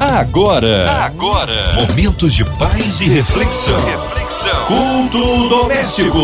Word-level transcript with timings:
Agora, 0.00 1.02
agora, 1.04 1.72
momentos 1.74 2.32
de 2.32 2.44
paz 2.44 3.00
e 3.00 3.08
reflexão. 3.08 3.74
Reflexão. 3.84 4.66
Culto 4.66 5.48
doméstico. 5.48 6.18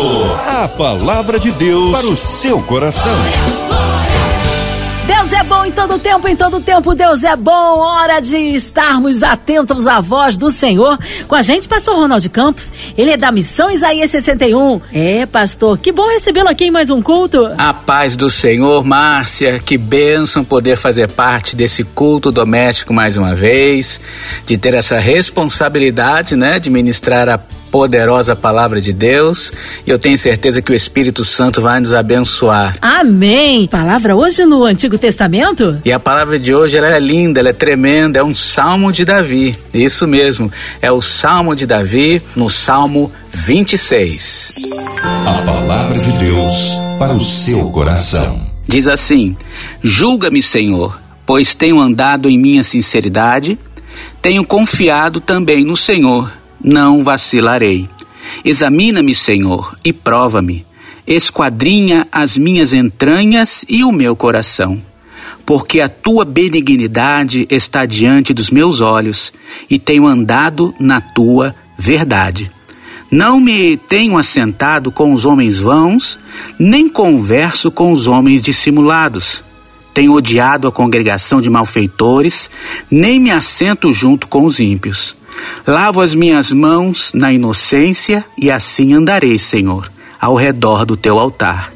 A 0.47 0.65
palavra 0.65 1.37
de 1.37 1.51
Deus 1.51 1.91
para 1.91 2.07
o 2.07 2.15
seu 2.15 2.61
coração. 2.61 3.11
Deus 5.05 5.33
é 5.33 5.43
bom 5.43 5.54
em 5.65 5.71
todo 5.71 5.97
tempo, 5.97 6.27
em 6.27 6.35
todo 6.35 6.59
tempo 6.59 6.93
Deus 6.93 7.23
é 7.23 7.35
bom. 7.35 7.79
Hora 7.79 8.19
de 8.19 8.37
estarmos 8.37 9.23
atentos 9.23 9.87
à 9.87 9.99
voz 9.99 10.37
do 10.37 10.51
Senhor. 10.51 10.97
Com 11.27 11.33
a 11.33 11.41
gente, 11.41 11.67
pastor 11.67 11.95
Ronaldo 11.95 12.29
Campos. 12.29 12.71
Ele 12.95 13.09
é 13.09 13.17
da 13.17 13.31
Missão 13.31 13.71
Isaías 13.71 14.11
61. 14.11 14.79
É, 14.93 15.25
pastor, 15.25 15.79
que 15.79 15.91
bom 15.91 16.07
recebê-lo 16.07 16.49
aqui 16.49 16.65
em 16.65 16.71
mais 16.71 16.91
um 16.91 17.01
culto. 17.01 17.51
A 17.57 17.73
paz 17.73 18.15
do 18.15 18.29
Senhor, 18.29 18.83
Márcia. 18.85 19.59
Que 19.59 19.75
bênção 19.75 20.43
poder 20.43 20.77
fazer 20.77 21.09
parte 21.09 21.55
desse 21.55 21.83
culto 21.83 22.31
doméstico 22.31 22.93
mais 22.93 23.17
uma 23.17 23.33
vez, 23.33 23.99
de 24.45 24.57
ter 24.57 24.75
essa 24.75 24.99
responsabilidade, 24.99 26.35
né, 26.35 26.59
de 26.59 26.69
ministrar 26.69 27.27
a 27.27 27.39
poderosa 27.75 28.37
palavra 28.37 28.79
de 28.79 28.93
Deus 28.93 29.51
e 29.85 29.89
eu 29.89 29.99
tenho 29.99 30.17
certeza 30.17 30.61
que 30.61 30.71
o 30.71 30.73
Espírito 30.73 31.25
Santo 31.25 31.61
vai 31.61 31.77
nos 31.81 31.91
abençoar. 31.91 32.77
Amém. 32.81 33.67
Palavra 33.67 34.15
hoje 34.15 34.45
no 34.45 34.63
Antigo 34.63 34.97
Testamento? 34.97 35.54
E 35.83 35.91
a 35.91 35.99
palavra 35.99 36.39
de 36.39 36.53
hoje 36.53 36.77
ela 36.77 36.95
é 36.95 36.99
linda, 36.99 37.39
ela 37.39 37.49
é 37.49 37.53
tremenda, 37.53 38.19
é 38.19 38.23
um 38.23 38.35
salmo 38.35 38.91
de 38.91 39.05
Davi. 39.05 39.55
Isso 39.73 40.07
mesmo, 40.07 40.51
é 40.81 40.91
o 40.91 41.01
salmo 41.01 41.55
de 41.55 41.65
Davi 41.65 42.21
no 42.35 42.49
Salmo 42.49 43.11
26. 43.31 44.55
A 45.25 45.41
palavra 45.45 45.97
de 45.97 46.11
Deus 46.17 46.79
para 46.99 47.13
o 47.13 47.21
seu 47.21 47.69
coração. 47.69 48.45
Diz 48.67 48.87
assim: 48.87 49.35
Julga-me, 49.81 50.41
Senhor, 50.41 50.99
pois 51.25 51.55
tenho 51.55 51.79
andado 51.79 52.29
em 52.29 52.37
minha 52.37 52.63
sinceridade, 52.63 53.57
tenho 54.21 54.45
confiado 54.45 55.19
também 55.19 55.63
no 55.63 55.75
Senhor 55.75 56.31
não 56.65 57.03
vacilarei. 57.03 57.87
Examina-me, 58.43 59.13
Senhor, 59.13 59.77
e 59.85 59.93
prova-me. 59.93 60.65
Esquadrinha 61.05 62.07
as 62.11 62.37
minhas 62.37 62.73
entranhas 62.73 63.63
e 63.69 63.83
o 63.83 63.91
meu 63.91 64.15
coração. 64.15 64.81
Porque 65.45 65.79
a 65.79 65.87
tua 65.87 66.25
benignidade 66.25 67.45
está 67.49 67.85
diante 67.85 68.33
dos 68.33 68.49
meus 68.49 68.81
olhos 68.81 69.31
e 69.69 69.77
tenho 69.77 70.07
andado 70.07 70.73
na 70.79 70.99
tua 70.99 71.55
verdade. 71.77 72.51
Não 73.11 73.39
me 73.39 73.77
tenho 73.77 74.17
assentado 74.17 74.91
com 74.91 75.13
os 75.13 75.25
homens 75.25 75.59
vãos, 75.59 76.17
nem 76.57 76.89
converso 76.89 77.71
com 77.71 77.91
os 77.91 78.07
homens 78.07 78.41
dissimulados. 78.41 79.43
Tenho 79.93 80.13
odiado 80.13 80.67
a 80.67 80.71
congregação 80.71 81.39
de 81.39 81.49
malfeitores, 81.49 82.49
nem 82.89 83.19
me 83.19 83.31
assento 83.31 83.93
junto 83.93 84.27
com 84.27 84.43
os 84.43 84.59
ímpios. 84.59 85.15
Lavo 85.65 86.01
as 86.01 86.15
minhas 86.15 86.51
mãos 86.51 87.11
na 87.13 87.31
inocência 87.31 88.25
e 88.37 88.49
assim 88.49 88.93
andarei, 88.93 89.37
Senhor, 89.37 89.89
ao 90.19 90.35
redor 90.35 90.85
do 90.85 90.97
teu 90.97 91.19
altar, 91.19 91.71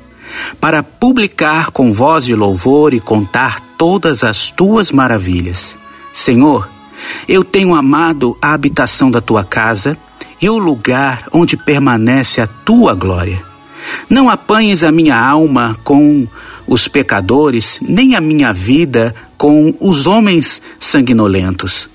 para 0.59 0.84
publicar 0.84 1.72
com 1.72 1.92
voz 1.92 2.26
de 2.26 2.36
louvor 2.36 2.94
e 2.94 3.00
contar 3.00 3.59
todas 3.78 4.23
as 4.23 4.52
tuas 4.52 4.92
maravilhas. 4.92 5.78
Senhor, 6.14 6.70
eu 7.28 7.44
tenho 7.44 7.76
amado 7.76 8.38
a 8.42 8.54
habitação 8.54 9.09
da 9.09 9.22
tua 9.22 9.44
casa 9.44 9.98
e 10.42 10.50
o 10.50 10.58
lugar 10.58 11.26
onde 11.31 11.58
permanece 11.58 12.42
a 12.42 12.48
tua 12.48 12.94
glória. 12.94 13.44
Não 14.09 14.30
apanhes 14.30 14.84
a 14.84 14.92
minha 14.92 15.18
alma 15.18 15.78
com 15.84 16.28
os 16.68 16.88
pecadores, 16.88 17.80
nem 17.81 18.16
a 18.16 18.22
minha 18.22 18.52
vida 18.52 19.16
com 19.38 19.74
os 19.80 20.06
homens 20.06 20.62
sanguinolentos 20.80 21.90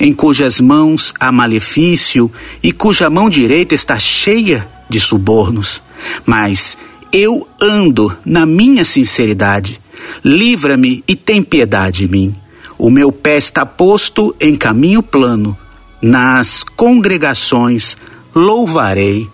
em 0.00 0.14
cujas 0.14 0.60
mãos 0.60 1.12
há 1.20 1.30
malefício 1.30 2.32
e 2.62 2.72
cuja 2.72 3.10
mão 3.10 3.28
direita 3.28 3.74
está 3.74 3.98
cheia 3.98 4.66
de 4.88 4.98
subornos. 4.98 5.82
Mas 6.24 6.78
eu 7.12 7.46
ando 7.60 8.16
na 8.24 8.46
minha 8.46 8.84
sinceridade. 8.84 9.80
Livra-me 10.24 11.04
e 11.06 11.14
tem 11.14 11.42
piedade 11.42 12.06
de 12.06 12.08
mim. 12.08 12.34
O 12.78 12.90
meu 12.90 13.12
pé 13.12 13.36
está 13.36 13.66
posto 13.66 14.34
em 14.40 14.56
caminho 14.56 15.02
plano. 15.02 15.56
Nas 16.00 16.62
congregações 16.62 17.96
louvarei 18.34 19.28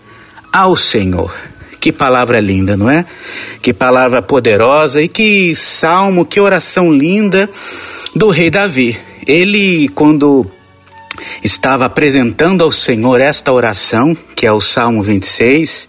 ao 0.51 0.75
Senhor. 0.75 1.33
Que 1.79 1.91
palavra 1.91 2.39
linda, 2.39 2.75
não 2.75 2.89
é? 2.89 3.05
Que 3.61 3.73
palavra 3.73 4.21
poderosa 4.21 5.01
e 5.01 5.07
que 5.07 5.55
salmo, 5.55 6.25
que 6.25 6.39
oração 6.39 6.91
linda 6.91 7.49
do 8.15 8.29
rei 8.29 8.49
Davi. 8.49 8.99
Ele, 9.25 9.87
quando 9.89 10.45
estava 11.43 11.85
apresentando 11.85 12.63
ao 12.63 12.71
Senhor 12.71 13.21
esta 13.21 13.51
oração, 13.51 14.17
que 14.37 14.45
é 14.45 14.51
o 14.51 14.61
Salmo 14.61 15.01
26, 15.01 15.87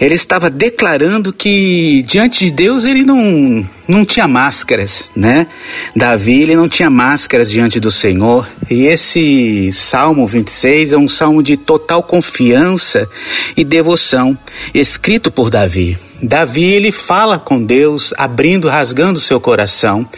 ele 0.00 0.16
estava 0.16 0.50
declarando 0.50 1.32
que 1.32 2.02
diante 2.02 2.46
de 2.46 2.50
Deus 2.50 2.84
ele 2.84 3.04
não, 3.04 3.64
não 3.86 4.04
tinha 4.04 4.26
máscaras, 4.26 5.12
né? 5.14 5.46
Davi 5.94 6.42
ele 6.42 6.56
não 6.56 6.68
tinha 6.68 6.90
máscaras 6.90 7.48
diante 7.48 7.78
do 7.78 7.92
Senhor. 7.92 8.48
E 8.68 8.86
esse 8.86 9.70
Salmo 9.72 10.26
26 10.26 10.94
é 10.94 10.98
um 10.98 11.08
salmo 11.08 11.40
de 11.44 11.56
total 11.56 12.02
confiança 12.02 13.08
e 13.56 13.62
devoção, 13.62 14.36
escrito 14.74 15.30
por 15.30 15.48
Davi. 15.48 15.96
Davi 16.22 16.64
ele 16.64 16.90
fala 16.90 17.38
com 17.38 17.62
Deus, 17.62 18.14
abrindo, 18.16 18.68
rasgando 18.68 19.20
seu 19.20 19.38
coração, 19.38 20.08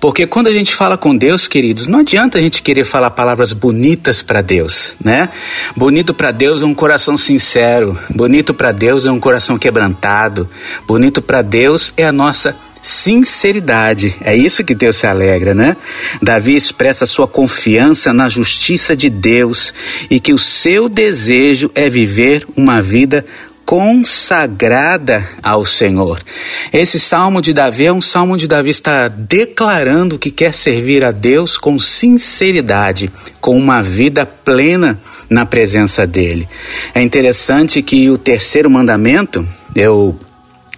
porque 0.00 0.26
quando 0.26 0.46
a 0.46 0.52
gente 0.52 0.74
fala 0.74 0.96
com 0.96 1.14
Deus, 1.14 1.46
queridos, 1.46 1.86
não 1.86 1.98
adianta 2.00 2.38
a 2.38 2.40
gente 2.40 2.62
querer 2.62 2.84
falar 2.84 3.10
palavras 3.10 3.52
bonitas 3.52 4.22
para 4.22 4.40
Deus, 4.40 4.94
né? 5.04 5.28
Bonito 5.76 6.14
para 6.14 6.30
Deus 6.30 6.62
é 6.62 6.64
um 6.64 6.74
coração 6.74 7.11
sincero, 7.16 7.98
bonito 8.10 8.52
para 8.52 8.72
Deus 8.72 9.04
é 9.04 9.10
um 9.10 9.20
coração 9.20 9.58
quebrantado, 9.58 10.48
bonito 10.86 11.22
para 11.22 11.42
Deus 11.42 11.92
é 11.96 12.04
a 12.04 12.12
nossa 12.12 12.56
sinceridade. 12.82 14.16
É 14.20 14.34
isso 14.34 14.64
que 14.64 14.74
Deus 14.74 14.96
se 14.96 15.06
alegra, 15.06 15.54
né? 15.54 15.76
Davi 16.20 16.56
expressa 16.56 17.06
sua 17.06 17.28
confiança 17.28 18.12
na 18.12 18.28
justiça 18.28 18.96
de 18.96 19.08
Deus 19.08 19.72
e 20.10 20.18
que 20.18 20.34
o 20.34 20.38
seu 20.38 20.88
desejo 20.88 21.70
é 21.74 21.88
viver 21.88 22.44
uma 22.56 22.82
vida 22.82 23.24
consagrada 23.72 25.26
ao 25.42 25.64
Senhor. 25.64 26.22
Esse 26.70 27.00
salmo 27.00 27.40
de 27.40 27.54
Davi 27.54 27.86
é 27.86 27.92
um 27.92 28.02
salmo 28.02 28.36
de 28.36 28.46
Davi 28.46 28.68
está 28.68 29.08
declarando 29.08 30.18
que 30.18 30.30
quer 30.30 30.52
servir 30.52 31.02
a 31.06 31.10
Deus 31.10 31.56
com 31.56 31.78
sinceridade, 31.78 33.10
com 33.40 33.56
uma 33.56 33.82
vida 33.82 34.26
plena 34.26 35.00
na 35.30 35.46
presença 35.46 36.06
dele. 36.06 36.46
É 36.94 37.00
interessante 37.00 37.80
que 37.80 38.10
o 38.10 38.18
terceiro 38.18 38.68
mandamento, 38.68 39.42
eu 39.74 40.18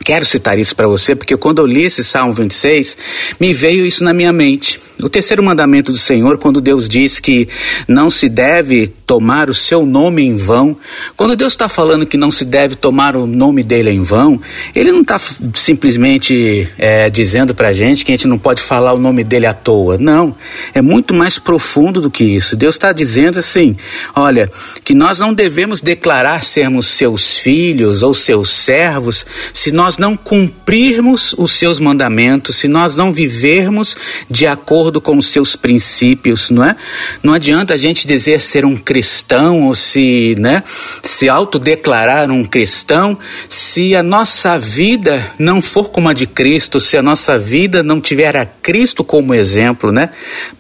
Quero 0.05 0.27
citar 0.27 0.59
isso 0.59 0.77
para 0.77 0.87
você 0.87 1.17
porque 1.17 1.35
quando 1.35 1.61
eu 1.61 1.67
li 1.67 1.85
esse 1.85 2.05
Salmo 2.05 2.35
26, 2.35 2.97
me 3.41 3.55
veio 3.55 3.87
isso 3.87 4.05
na 4.05 4.13
minha 4.13 4.35
mente. 4.35 4.79
O 5.03 5.09
terceiro 5.09 5.43
mandamento 5.43 5.91
do 5.91 5.97
Senhor, 5.97 6.37
quando 6.37 6.61
Deus 6.61 6.87
diz 6.87 7.21
que 7.21 7.49
não 7.89 8.11
se 8.11 8.29
deve 8.29 8.93
tomar 9.07 9.51
o 9.51 9.55
seu 9.55 9.85
nome 9.85 10.23
em 10.23 10.37
vão, 10.37 10.77
quando 11.17 11.37
Deus 11.37 11.53
está 11.53 11.69
falando 11.69 12.07
que 12.07 12.17
não 12.17 12.31
se 12.31 12.45
deve 12.45 12.75
tomar 12.75 13.17
o 13.17 13.27
nome 13.27 13.63
dele 13.63 13.91
em 13.91 14.03
vão, 14.03 14.41
ele 14.75 14.93
não 14.93 15.03
está 15.03 15.21
simplesmente 15.55 16.69
é, 16.79 17.11
dizendo 17.11 17.55
para 17.55 17.69
a 17.69 17.73
gente 17.73 18.05
que 18.05 18.13
a 18.13 18.15
gente 18.15 18.27
não 18.27 18.39
pode 18.39 18.63
falar 18.63 18.93
o 18.93 18.99
nome 18.99 19.23
dele 19.23 19.47
à 19.47 19.53
toa. 19.53 19.99
Não, 19.99 20.35
é 20.73 20.81
muito 20.81 21.15
mais 21.15 21.39
profundo 21.39 22.01
do 22.01 22.11
que 22.11 22.25
isso. 22.25 22.57
Deus 22.57 22.75
está 22.75 22.93
dizendo 22.93 23.39
assim: 23.39 23.77
olha, 24.15 24.51
que 24.85 24.95
nós 24.95 25.19
não 25.19 25.35
devemos 25.35 25.81
declarar 25.81 26.43
sermos 26.43 26.87
seus 26.87 27.39
filhos 27.39 28.03
ou 28.03 28.15
seus 28.15 28.51
servos 28.51 29.25
se 29.53 29.71
nós 29.71 29.99
não 29.99 30.17
cumprirmos 30.17 31.35
os 31.37 31.53
seus 31.53 31.79
mandamentos, 31.79 32.57
se 32.57 32.69
nós 32.69 32.97
não 32.97 33.13
vivermos 33.13 33.97
de 34.29 34.47
acordo 34.47 35.01
com 35.01 35.17
os 35.17 35.27
seus 35.27 35.55
princípios, 35.55 36.51
não 36.51 36.65
é? 36.65 36.77
Não 37.23 37.35
adianta 37.35 37.75
a 37.75 37.77
gente 37.77 38.07
dizer 38.07 38.41
ser 38.41 38.65
um 38.65 38.77
cristão 38.77 38.94
ou 39.63 39.75
se, 39.75 40.37
né, 40.39 40.63
se 41.03 41.29
autodeclarar 41.29 42.31
um 42.31 42.45
cristão, 42.45 43.19
se 43.49 43.95
a 43.97 44.03
nossa 44.03 44.59
vida 44.59 45.25
não 45.39 45.61
for 45.63 45.91
como 45.91 46.09
a 46.09 46.13
de 46.13 46.27
Cristo, 46.27 46.79
se 46.79 46.97
a 46.97 47.03
nossa 47.03 47.39
vida 47.39 47.83
não 47.83 48.01
tiver 48.01 48.37
a 48.37 48.45
Cristo 48.45 49.05
como 49.05 49.35
exemplo, 49.35 49.93
né? 49.93 50.11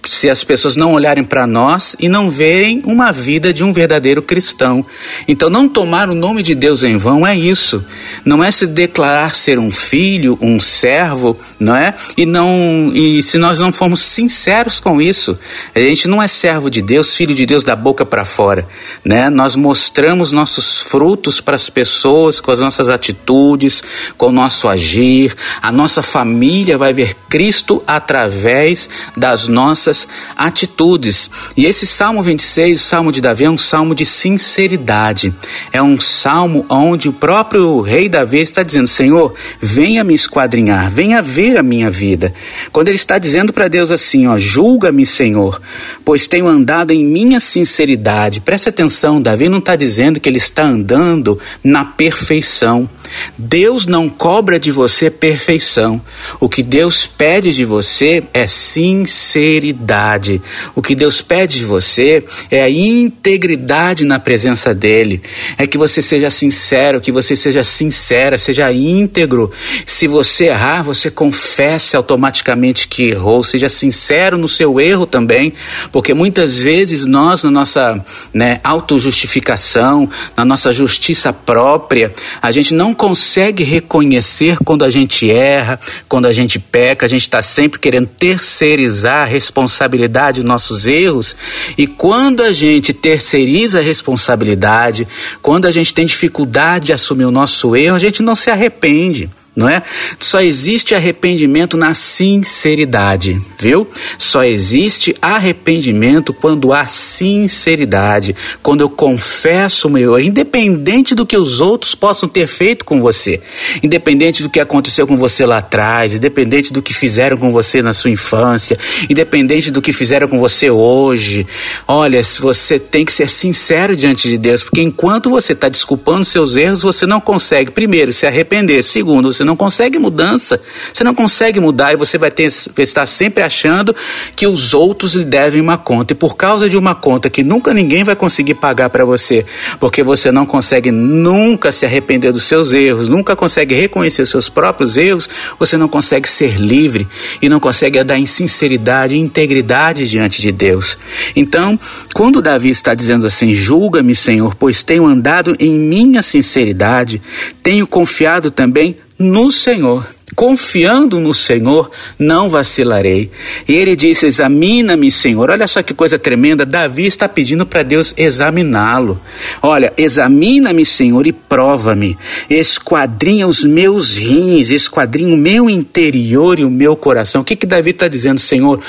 Se 0.04 0.28
as 0.28 0.44
pessoas 0.44 0.76
não 0.76 0.92
olharem 0.92 1.24
para 1.24 1.46
nós 1.46 1.96
e 1.98 2.08
não 2.08 2.30
verem 2.30 2.82
uma 2.84 3.12
vida 3.12 3.52
de 3.52 3.64
um 3.64 3.72
verdadeiro 3.72 4.22
cristão. 4.22 4.84
Então, 5.26 5.48
não 5.48 5.68
tomar 5.68 6.08
o 6.08 6.14
nome 6.14 6.42
de 6.42 6.54
Deus 6.54 6.82
em 6.82 6.96
vão 6.96 7.26
é 7.26 7.36
isso. 7.36 7.84
Não 8.24 8.42
é 8.42 8.50
se 8.50 8.66
declarar 8.66 9.34
ser 9.34 9.58
um 9.58 9.70
filho, 9.70 10.38
um 10.40 10.60
servo, 10.60 11.36
não 11.58 11.76
é? 11.76 11.94
E 12.16 12.26
não 12.26 12.92
e 12.94 13.22
se 13.22 13.38
nós 13.38 13.58
não 13.58 13.72
formos 13.72 14.00
sinceros 14.00 14.80
com 14.80 15.00
isso, 15.00 15.38
a 15.74 15.80
gente 15.80 16.08
não 16.08 16.22
é 16.22 16.28
servo 16.28 16.70
de 16.70 16.82
Deus, 16.82 17.14
filho 17.14 17.34
de 17.34 17.46
Deus 17.46 17.64
da 17.64 17.76
boca 17.76 18.04
para 18.04 18.23
fora, 18.24 18.66
né? 19.04 19.28
Nós 19.30 19.56
mostramos 19.56 20.32
nossos 20.32 20.80
frutos 20.82 21.40
para 21.40 21.54
as 21.54 21.68
pessoas 21.68 22.40
com 22.40 22.50
as 22.50 22.60
nossas 22.60 22.88
atitudes, 22.88 23.82
com 24.16 24.26
o 24.26 24.32
nosso 24.32 24.68
agir. 24.68 25.34
A 25.60 25.70
nossa 25.70 26.02
família 26.02 26.78
vai 26.78 26.92
ver 26.92 27.14
Cristo 27.28 27.82
através 27.86 28.88
das 29.16 29.48
nossas 29.48 30.06
atitudes. 30.36 31.30
E 31.56 31.66
esse 31.66 31.86
Salmo 31.86 32.22
26, 32.22 32.80
o 32.80 32.84
Salmo 32.84 33.12
de 33.12 33.20
Davi, 33.20 33.44
é 33.44 33.50
um 33.50 33.58
salmo 33.58 33.94
de 33.94 34.06
sinceridade. 34.06 35.34
É 35.72 35.82
um 35.82 35.98
salmo 35.98 36.64
onde 36.68 37.08
o 37.08 37.12
próprio 37.12 37.80
rei 37.80 38.08
Davi 38.08 38.40
está 38.40 38.62
dizendo: 38.62 38.86
Senhor, 38.86 39.34
venha 39.60 40.04
me 40.04 40.14
esquadrinhar, 40.14 40.90
venha 40.90 41.20
ver 41.22 41.56
a 41.56 41.62
minha 41.62 41.90
vida. 41.90 42.32
Quando 42.72 42.88
ele 42.88 42.96
está 42.96 43.18
dizendo 43.18 43.52
para 43.52 43.68
Deus 43.68 43.90
assim, 43.90 44.26
ó, 44.26 44.38
julga-me, 44.38 45.04
Senhor, 45.04 45.60
pois 46.04 46.28
tenho 46.28 46.46
andado 46.46 46.92
em 46.92 47.04
minha 47.04 47.40
sinceridade. 47.40 48.13
Preste 48.40 48.68
atenção, 48.68 49.20
Davi 49.20 49.48
não 49.48 49.58
está 49.58 49.74
dizendo 49.76 50.20
que 50.20 50.28
ele 50.28 50.38
está 50.38 50.62
andando 50.62 51.38
na 51.62 51.84
perfeição. 51.84 52.88
Deus 53.36 53.86
não 53.86 54.08
cobra 54.08 54.58
de 54.58 54.70
você 54.70 55.10
perfeição. 55.10 56.00
O 56.40 56.48
que 56.48 56.62
Deus 56.62 57.06
pede 57.06 57.52
de 57.52 57.64
você 57.64 58.22
é 58.32 58.46
sinceridade. 58.46 60.40
O 60.74 60.82
que 60.82 60.94
Deus 60.94 61.20
pede 61.20 61.58
de 61.58 61.64
você 61.64 62.24
é 62.50 62.62
a 62.62 62.70
integridade 62.70 64.04
na 64.04 64.18
presença 64.18 64.74
dele. 64.74 65.20
É 65.58 65.66
que 65.66 65.78
você 65.78 66.00
seja 66.00 66.30
sincero, 66.30 67.00
que 67.00 67.12
você 67.12 67.34
seja 67.36 67.62
sincera, 67.62 68.38
seja 68.38 68.72
íntegro. 68.72 69.50
Se 69.84 70.06
você 70.06 70.46
errar, 70.46 70.82
você 70.82 71.10
confesse 71.10 71.96
automaticamente 71.96 72.88
que 72.88 73.10
errou. 73.10 73.42
Seja 73.44 73.68
sincero 73.68 74.38
no 74.38 74.48
seu 74.48 74.80
erro 74.80 75.06
também, 75.06 75.52
porque 75.92 76.14
muitas 76.14 76.58
vezes 76.58 77.06
nós, 77.06 77.42
na 77.42 77.50
nossa 77.50 78.03
né, 78.32 78.60
autojustificação, 78.62 80.08
na 80.36 80.44
nossa 80.44 80.72
justiça 80.72 81.32
própria, 81.32 82.12
a 82.40 82.50
gente 82.50 82.74
não 82.74 82.94
consegue 82.94 83.62
reconhecer 83.62 84.58
quando 84.64 84.84
a 84.84 84.90
gente 84.90 85.30
erra, 85.30 85.78
quando 86.08 86.26
a 86.26 86.32
gente 86.32 86.58
peca, 86.58 87.06
a 87.06 87.08
gente 87.08 87.22
está 87.22 87.42
sempre 87.42 87.78
querendo 87.78 88.06
terceirizar 88.06 89.22
a 89.22 89.24
responsabilidade 89.24 90.40
dos 90.40 90.48
nossos 90.48 90.86
erros. 90.86 91.36
E 91.76 91.86
quando 91.86 92.42
a 92.42 92.52
gente 92.52 92.92
terceiriza 92.92 93.78
a 93.78 93.82
responsabilidade, 93.82 95.06
quando 95.42 95.66
a 95.66 95.70
gente 95.70 95.92
tem 95.94 96.06
dificuldade 96.06 96.86
de 96.86 96.92
assumir 96.92 97.24
o 97.24 97.30
nosso 97.30 97.76
erro, 97.76 97.96
a 97.96 98.00
gente 98.00 98.22
não 98.22 98.34
se 98.34 98.50
arrepende 98.50 99.30
não 99.56 99.68
é? 99.68 99.82
Só 100.18 100.40
existe 100.40 100.94
arrependimento 100.94 101.76
na 101.76 101.94
sinceridade, 101.94 103.40
viu? 103.58 103.86
Só 104.18 104.42
existe 104.42 105.14
arrependimento 105.22 106.34
quando 106.34 106.72
há 106.72 106.86
sinceridade, 106.86 108.34
quando 108.62 108.80
eu 108.80 108.90
confesso 108.90 109.88
meu, 109.88 110.18
independente 110.18 111.14
do 111.14 111.24
que 111.24 111.36
os 111.36 111.60
outros 111.60 111.94
possam 111.94 112.28
ter 112.28 112.46
feito 112.46 112.84
com 112.84 113.00
você, 113.00 113.40
independente 113.82 114.42
do 114.42 114.50
que 114.50 114.58
aconteceu 114.58 115.06
com 115.06 115.16
você 115.16 115.46
lá 115.46 115.58
atrás, 115.58 116.14
independente 116.14 116.72
do 116.72 116.82
que 116.82 116.92
fizeram 116.92 117.36
com 117.36 117.52
você 117.52 117.80
na 117.80 117.92
sua 117.92 118.10
infância, 118.10 118.76
independente 119.08 119.70
do 119.70 119.80
que 119.80 119.92
fizeram 119.92 120.26
com 120.26 120.38
você 120.38 120.68
hoje. 120.68 121.46
Olha, 121.86 122.20
você 122.40 122.78
tem 122.78 123.04
que 123.04 123.12
ser 123.12 123.28
sincero 123.28 123.94
diante 123.94 124.28
de 124.28 124.36
Deus, 124.36 124.64
porque 124.64 124.82
enquanto 124.82 125.30
você 125.30 125.52
está 125.52 125.68
desculpando 125.68 126.24
seus 126.24 126.56
erros, 126.56 126.82
você 126.82 127.06
não 127.06 127.20
consegue, 127.20 127.70
primeiro, 127.70 128.12
se 128.12 128.26
arrepender, 128.26 128.82
segundo, 128.82 129.32
você 129.32 129.43
não 129.44 129.56
consegue 129.56 129.98
mudança. 129.98 130.60
Você 130.92 131.04
não 131.04 131.14
consegue 131.14 131.60
mudar 131.60 131.92
e 131.92 131.96
você 131.96 132.18
vai, 132.18 132.30
ter, 132.30 132.48
vai 132.74 132.84
estar 132.84 133.06
sempre 133.06 133.42
achando 133.42 133.94
que 134.36 134.46
os 134.46 134.74
outros 134.74 135.14
lhe 135.14 135.24
devem 135.24 135.60
uma 135.60 135.78
conta. 135.78 136.12
E 136.12 136.16
por 136.16 136.36
causa 136.36 136.68
de 136.68 136.76
uma 136.76 136.94
conta 136.94 137.30
que 137.30 137.42
nunca 137.42 137.74
ninguém 137.74 138.04
vai 138.04 138.16
conseguir 138.16 138.54
pagar 138.54 138.90
para 138.90 139.04
você, 139.04 139.44
porque 139.78 140.02
você 140.02 140.30
não 140.30 140.46
consegue 140.46 140.90
nunca 140.90 141.72
se 141.72 141.84
arrepender 141.84 142.32
dos 142.32 142.44
seus 142.44 142.72
erros, 142.72 143.08
nunca 143.08 143.36
consegue 143.36 143.74
reconhecer 143.74 144.26
seus 144.26 144.48
próprios 144.48 144.96
erros, 144.96 145.28
você 145.58 145.76
não 145.76 145.88
consegue 145.88 146.28
ser 146.28 146.60
livre 146.60 147.06
e 147.40 147.48
não 147.48 147.60
consegue 147.60 147.98
andar 147.98 148.18
em 148.18 148.26
sinceridade 148.26 149.14
e 149.14 149.18
integridade 149.18 150.08
diante 150.08 150.40
de 150.40 150.52
Deus. 150.52 150.98
Então, 151.34 151.78
quando 152.14 152.42
Davi 152.42 152.70
está 152.70 152.94
dizendo 152.94 153.26
assim: 153.26 153.52
Julga-me, 153.52 154.14
Senhor, 154.14 154.54
pois 154.54 154.82
tenho 154.82 155.06
andado 155.06 155.54
em 155.58 155.78
minha 155.78 156.22
sinceridade, 156.22 157.20
tenho 157.62 157.86
confiado 157.86 158.50
também 158.50 158.96
no 159.18 159.50
Senhor. 159.50 160.06
Confiando 160.34 161.20
no 161.20 161.34
Senhor, 161.34 161.90
não 162.18 162.48
vacilarei. 162.48 163.30
E 163.68 163.74
ele 163.74 163.94
disse: 163.94 164.26
Examina-me, 164.26 165.10
Senhor. 165.10 165.50
Olha 165.50 165.66
só 165.66 165.82
que 165.82 165.92
coisa 165.92 166.18
tremenda. 166.18 166.64
Davi 166.64 167.06
está 167.06 167.28
pedindo 167.28 167.66
para 167.66 167.82
Deus 167.82 168.14
examiná-lo. 168.16 169.20
Olha, 169.62 169.92
examina-me, 169.98 170.84
Senhor, 170.84 171.26
e 171.26 171.32
prova-me. 171.32 172.16
Esquadrinha 172.48 173.46
os 173.46 173.64
meus 173.64 174.16
rins, 174.16 174.70
esquadrinha 174.70 175.32
o 175.32 175.36
meu 175.36 175.68
interior 175.68 176.58
e 176.58 176.64
o 176.64 176.70
meu 176.70 176.96
coração. 176.96 177.42
O 177.42 177.44
que, 177.44 177.54
que 177.54 177.66
Davi 177.66 177.90
está 177.90 178.08
dizendo, 178.08 178.40
Senhor? 178.40 178.80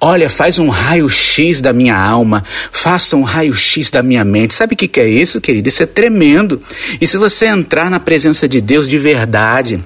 Olha, 0.00 0.28
faz 0.28 0.58
um 0.58 0.68
raio-x 0.68 1.60
da 1.60 1.72
minha 1.72 1.96
alma, 1.96 2.42
faça 2.72 3.16
um 3.16 3.22
raio-x 3.22 3.90
da 3.90 4.02
minha 4.02 4.24
mente. 4.24 4.54
Sabe 4.54 4.74
o 4.74 4.76
que, 4.76 4.88
que 4.88 5.00
é 5.00 5.08
isso, 5.08 5.40
querido? 5.40 5.68
Isso 5.68 5.84
é 5.84 5.86
tremendo. 5.86 6.60
E 7.00 7.06
se 7.06 7.16
você 7.16 7.46
entrar 7.46 7.88
na 7.88 8.00
presença 8.00 8.48
de 8.48 8.60
Deus 8.60 8.88
de 8.88 8.98
verdade, 8.98 9.80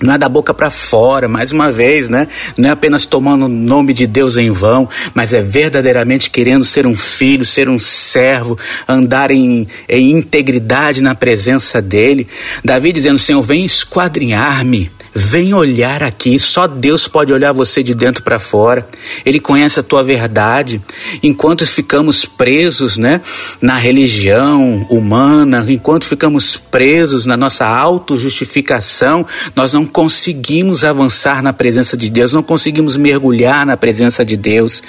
não 0.00 0.14
é 0.14 0.18
da 0.18 0.28
boca 0.28 0.52
para 0.52 0.68
fora, 0.68 1.26
mais 1.26 1.52
uma 1.52 1.72
vez, 1.72 2.08
né? 2.08 2.28
Não 2.56 2.68
é 2.68 2.72
apenas 2.72 3.06
tomando 3.06 3.46
o 3.46 3.48
nome 3.48 3.92
de 3.92 4.06
Deus 4.06 4.36
em 4.36 4.50
vão, 4.50 4.88
mas 5.14 5.32
é 5.32 5.40
verdadeiramente 5.40 6.30
querendo 6.30 6.64
ser 6.64 6.86
um 6.86 6.96
filho, 6.96 7.44
ser 7.44 7.68
um 7.68 7.78
servo, 7.78 8.58
andar 8.86 9.30
em, 9.30 9.66
em 9.88 10.10
integridade 10.10 11.02
na 11.02 11.14
presença 11.14 11.80
dele. 11.80 12.28
Davi 12.64 12.92
dizendo: 12.92 13.18
Senhor, 13.18 13.40
vem 13.42 13.64
esquadrinhar-me, 13.64 14.90
Vem 15.18 15.54
olhar 15.54 16.02
aqui, 16.02 16.38
só 16.38 16.66
Deus 16.66 17.08
pode 17.08 17.32
olhar 17.32 17.50
você 17.50 17.82
de 17.82 17.94
dentro 17.94 18.22
para 18.22 18.38
fora. 18.38 18.86
Ele 19.24 19.40
conhece 19.40 19.80
a 19.80 19.82
tua 19.82 20.02
verdade. 20.02 20.78
Enquanto 21.22 21.64
ficamos 21.64 22.26
presos, 22.26 22.98
né, 22.98 23.22
na 23.58 23.78
religião 23.78 24.86
humana, 24.90 25.64
enquanto 25.66 26.04
ficamos 26.04 26.58
presos 26.58 27.24
na 27.24 27.34
nossa 27.34 27.64
autojustificação, 27.64 29.24
nós 29.54 29.72
não 29.72 29.86
conseguimos 29.86 30.84
avançar 30.84 31.42
na 31.42 31.54
presença 31.54 31.96
de 31.96 32.10
Deus, 32.10 32.34
não 32.34 32.42
conseguimos 32.42 32.98
mergulhar 32.98 33.64
na 33.64 33.74
presença 33.74 34.22
de 34.22 34.36
Deus. 34.36 34.82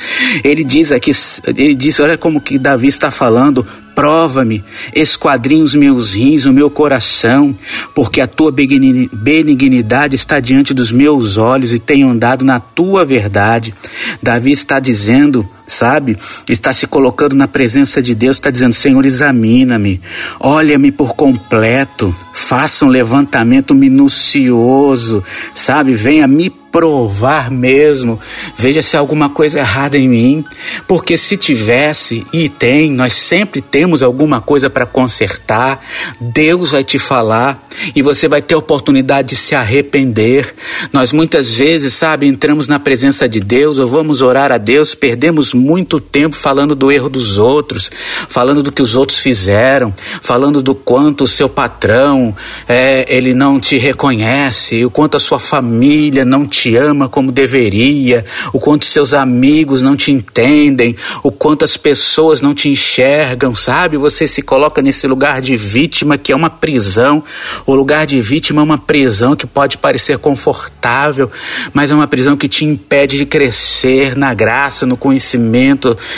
Ele 0.43 0.65
diz 0.65 0.91
aqui, 0.91 1.11
ele 1.47 1.73
diz, 1.73 2.01
olha 2.01 2.17
como 2.17 2.41
que 2.41 2.57
Davi 2.57 2.89
está 2.89 3.09
falando, 3.09 3.65
Prova-me, 3.97 4.63
esquadrinha 4.93 5.63
os 5.63 5.73
meus 5.73 6.13
rins, 6.13 6.45
o 6.45 6.53
meu 6.53 6.69
coração, 6.69 7.55
porque 7.95 8.21
a 8.21 8.27
tua 8.27 8.51
benignidade 8.51 10.15
está 10.15 10.39
diante 10.39 10.71
dos 10.71 10.91
meus 10.91 11.35
olhos 11.35 11.73
e 11.73 11.79
tenho 11.79 12.07
andado 12.07 12.45
na 12.45 12.59
tua 12.59 13.03
verdade. 13.03 13.73
Davi 14.21 14.51
está 14.51 14.79
dizendo, 14.79 15.49
sabe? 15.67 16.17
Está 16.47 16.71
se 16.71 16.87
colocando 16.87 17.35
na 17.35 17.47
presença 17.47 18.01
de 18.01 18.15
Deus, 18.15 18.37
está 18.37 18.49
dizendo: 18.49 18.73
Senhor, 18.73 19.05
examina-me, 19.05 20.01
olha-me 20.39 20.91
por 20.91 21.13
completo, 21.13 22.15
faça 22.33 22.85
um 22.85 22.89
levantamento 22.89 23.75
minucioso, 23.75 25.23
sabe? 25.53 25.93
Venha 25.93 26.27
me 26.27 26.49
provar 26.77 27.49
mesmo, 27.49 28.19
veja 28.55 28.83
se 28.83 28.95
há 28.95 28.99
alguma 28.99 29.29
coisa 29.29 29.57
errada 29.57 29.97
em 29.97 30.07
mim, 30.07 30.45
porque 30.87 31.17
se 31.17 31.35
tivesse 31.35 32.23
e 32.31 32.49
tem, 32.49 32.91
nós 32.91 33.13
sempre 33.13 33.61
temos 33.61 34.03
alguma 34.03 34.41
coisa 34.41 34.69
para 34.69 34.85
consertar. 34.85 35.83
Deus 36.21 36.71
vai 36.71 36.83
te 36.83 36.99
falar 36.99 37.67
e 37.95 38.01
você 38.01 38.27
vai 38.27 38.41
ter 38.41 38.55
oportunidade 38.55 39.29
de 39.29 39.35
se 39.35 39.55
arrepender. 39.55 40.53
Nós 40.93 41.11
muitas 41.11 41.55
vezes, 41.55 41.93
sabe, 41.93 42.27
entramos 42.27 42.67
na 42.67 42.79
presença 42.79 43.27
de 43.27 43.39
Deus 43.39 43.77
ou 43.77 43.87
vamos 43.87 44.21
orar 44.21 44.51
a 44.51 44.57
Deus, 44.57 44.93
perdemos 44.93 45.53
muito 45.57 45.99
tempo 45.99 46.35
falando 46.35 46.75
do 46.75 46.91
erro 46.91 47.09
dos 47.09 47.37
outros, 47.37 47.91
falando 48.27 48.63
do 48.63 48.71
que 48.71 48.81
os 48.81 48.95
outros 48.95 49.19
fizeram, 49.19 49.93
falando 50.21 50.61
do 50.61 50.73
quanto 50.73 51.23
o 51.23 51.27
seu 51.27 51.49
patrão 51.49 52.35
é, 52.67 53.05
ele 53.09 53.33
não 53.33 53.59
te 53.59 53.77
reconhece, 53.77 54.85
o 54.85 54.89
quanto 54.89 55.17
a 55.17 55.19
sua 55.19 55.39
família 55.39 56.23
não 56.23 56.45
te 56.45 56.75
ama 56.75 57.09
como 57.09 57.31
deveria, 57.31 58.25
o 58.53 58.59
quanto 58.59 58.85
seus 58.85 59.13
amigos 59.13 59.81
não 59.81 59.95
te 59.95 60.11
entendem, 60.11 60.95
o 61.23 61.31
quanto 61.31 61.65
as 61.65 61.77
pessoas 61.77 62.41
não 62.41 62.53
te 62.53 62.69
enxergam, 62.69 63.53
sabe? 63.53 63.97
Você 63.97 64.27
se 64.27 64.41
coloca 64.41 64.81
nesse 64.81 65.07
lugar 65.07 65.41
de 65.41 65.55
vítima 65.55 66.17
que 66.17 66.31
é 66.31 66.35
uma 66.35 66.49
prisão. 66.49 67.23
O 67.65 67.73
lugar 67.73 68.05
de 68.05 68.21
vítima 68.21 68.61
é 68.61 68.63
uma 68.63 68.77
prisão 68.77 69.35
que 69.35 69.47
pode 69.47 69.77
parecer 69.77 70.17
confortável, 70.17 71.29
mas 71.73 71.91
é 71.91 71.95
uma 71.95 72.07
prisão 72.07 72.37
que 72.37 72.47
te 72.47 72.65
impede 72.65 73.17
de 73.17 73.25
crescer 73.25 74.15
na 74.15 74.33
graça, 74.33 74.85
no 74.85 74.97
conhecimento, 74.97 75.46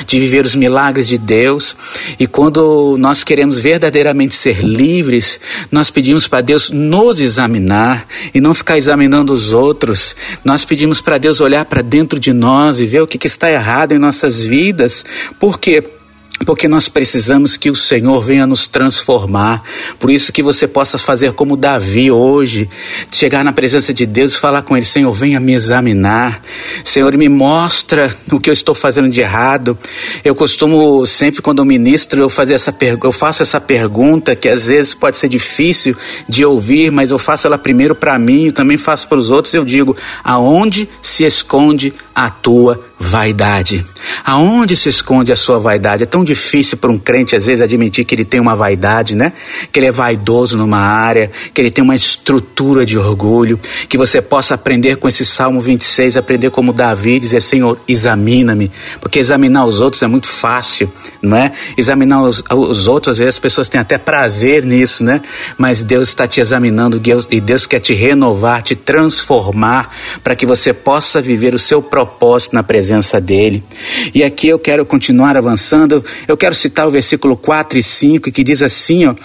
de 0.05 0.19
viver 0.19 0.45
os 0.45 0.55
milagres 0.55 1.07
de 1.07 1.17
Deus. 1.17 1.75
E 2.19 2.25
quando 2.25 2.97
nós 2.97 3.23
queremos 3.23 3.59
verdadeiramente 3.59 4.33
ser 4.33 4.63
livres, 4.63 5.39
nós 5.71 5.89
pedimos 5.89 6.27
para 6.27 6.41
Deus 6.41 6.69
nos 6.71 7.19
examinar 7.19 8.07
e 8.33 8.41
não 8.41 8.53
ficar 8.53 8.77
examinando 8.77 9.31
os 9.31 9.53
outros. 9.53 10.15
Nós 10.43 10.65
pedimos 10.65 11.01
para 11.01 11.17
Deus 11.17 11.41
olhar 11.41 11.65
para 11.65 11.81
dentro 11.81 12.19
de 12.19 12.33
nós 12.33 12.79
e 12.79 12.85
ver 12.85 13.01
o 13.01 13.07
que, 13.07 13.17
que 13.17 13.27
está 13.27 13.51
errado 13.51 13.91
em 13.91 13.99
nossas 13.99 14.45
vidas. 14.45 15.05
Por 15.39 15.59
quê? 15.59 15.98
Porque 16.45 16.67
nós 16.67 16.87
precisamos 16.87 17.57
que 17.57 17.69
o 17.69 17.75
Senhor 17.75 18.21
venha 18.21 18.47
nos 18.47 18.67
transformar. 18.67 19.63
Por 19.99 20.09
isso 20.09 20.31
que 20.31 20.41
você 20.41 20.67
possa 20.67 20.97
fazer 20.97 21.33
como 21.33 21.57
Davi 21.57 22.11
hoje, 22.11 22.69
chegar 23.11 23.43
na 23.43 23.51
presença 23.51 23.93
de 23.93 24.05
Deus 24.05 24.33
e 24.33 24.39
falar 24.39 24.61
com 24.61 24.75
ele: 24.75 24.85
Senhor, 24.85 25.11
venha 25.11 25.39
me 25.39 25.53
examinar. 25.53 26.41
Senhor, 26.83 27.15
me 27.17 27.29
mostra 27.29 28.13
o 28.31 28.39
que 28.39 28.49
eu 28.49 28.53
estou 28.53 28.73
fazendo 28.73 29.09
de 29.09 29.21
errado. 29.21 29.77
Eu 30.23 30.33
costumo 30.33 31.05
sempre 31.05 31.41
quando 31.41 31.59
eu 31.59 31.65
ministro 31.65 32.21
eu 32.21 32.29
fazer 32.29 32.53
essa 32.53 32.75
eu 33.03 33.11
faço 33.11 33.43
essa 33.43 33.59
pergunta 33.59 34.35
que 34.35 34.47
às 34.47 34.67
vezes 34.67 34.93
pode 34.93 35.17
ser 35.17 35.27
difícil 35.27 35.95
de 36.27 36.45
ouvir, 36.45 36.91
mas 36.91 37.11
eu 37.11 37.19
faço 37.19 37.45
ela 37.45 37.57
primeiro 37.57 37.93
para 37.93 38.17
mim, 38.17 38.47
e 38.47 38.51
também 38.51 38.77
faço 38.77 39.07
para 39.07 39.17
os 39.17 39.29
outros. 39.29 39.53
Eu 39.53 39.65
digo: 39.65 39.95
aonde 40.23 40.89
se 41.01 41.23
esconde 41.23 41.93
a 42.25 42.29
tua 42.29 42.83
vaidade? 42.99 43.85
Aonde 44.25 44.75
se 44.75 44.89
esconde 44.89 45.31
a 45.31 45.35
sua 45.35 45.57
vaidade? 45.57 46.03
É 46.03 46.05
tão 46.05 46.21
difícil 46.21 46.77
para 46.77 46.91
um 46.91 46.99
crente 46.99 47.33
às 47.33 47.45
vezes 47.45 47.61
admitir 47.61 48.03
que 48.03 48.13
ele 48.13 48.25
tem 48.25 48.41
uma 48.41 48.57
vaidade, 48.57 49.15
né? 49.15 49.31
Que 49.71 49.79
ele 49.79 49.87
é 49.87 49.91
vaidoso 49.91 50.57
numa 50.57 50.79
área, 50.79 51.31
que 51.53 51.61
ele 51.61 51.71
tem 51.71 51.81
uma 51.81 51.95
estrutura 51.95 52.85
de 52.85 52.97
orgulho, 52.97 53.57
que 53.87 53.97
você 53.97 54.21
possa 54.21 54.55
aprender 54.55 54.97
com 54.97 55.07
esse 55.07 55.25
Salmo 55.25 55.61
26, 55.61 56.17
aprender 56.17 56.51
como 56.51 56.73
Davi, 56.73 57.19
dizer: 57.19 57.39
Senhor, 57.39 57.79
examina-me, 57.87 58.69
porque 58.99 59.19
examinar 59.19 59.65
os 59.65 59.79
outros 59.79 60.03
é 60.03 60.07
muito 60.07 60.27
fácil, 60.27 60.91
não 61.21 61.37
é? 61.37 61.53
Examinar 61.77 62.21
os, 62.21 62.43
os 62.51 62.87
outros, 62.87 63.11
às 63.11 63.17
vezes 63.19 63.35
as 63.35 63.39
pessoas 63.39 63.69
têm 63.69 63.79
até 63.79 63.97
prazer 63.97 64.65
nisso, 64.65 65.05
né? 65.05 65.21
Mas 65.57 65.83
Deus 65.83 66.09
está 66.09 66.27
te 66.27 66.41
examinando 66.41 67.01
e 67.31 67.39
Deus 67.39 67.65
quer 67.65 67.79
te 67.79 67.93
renovar, 67.93 68.61
te 68.61 68.75
transformar, 68.75 69.95
para 70.21 70.35
que 70.35 70.45
você 70.45 70.73
possa 70.73 71.21
viver 71.21 71.53
o 71.53 71.59
seu 71.59 71.81
propósito 71.81 72.08
na 72.51 72.63
presença 72.63 73.19
dEle. 73.19 73.63
E 74.13 74.23
aqui 74.23 74.47
eu 74.47 74.59
quero 74.59 74.85
continuar 74.85 75.37
avançando, 75.37 76.03
eu 76.27 76.35
quero 76.35 76.55
citar 76.55 76.87
o 76.87 76.91
versículo 76.91 77.37
4 77.37 77.79
e 77.79 77.83
5, 77.83 78.31
que 78.31 78.43
diz 78.43 78.61
assim: 78.61 79.05
ó, 79.05 79.15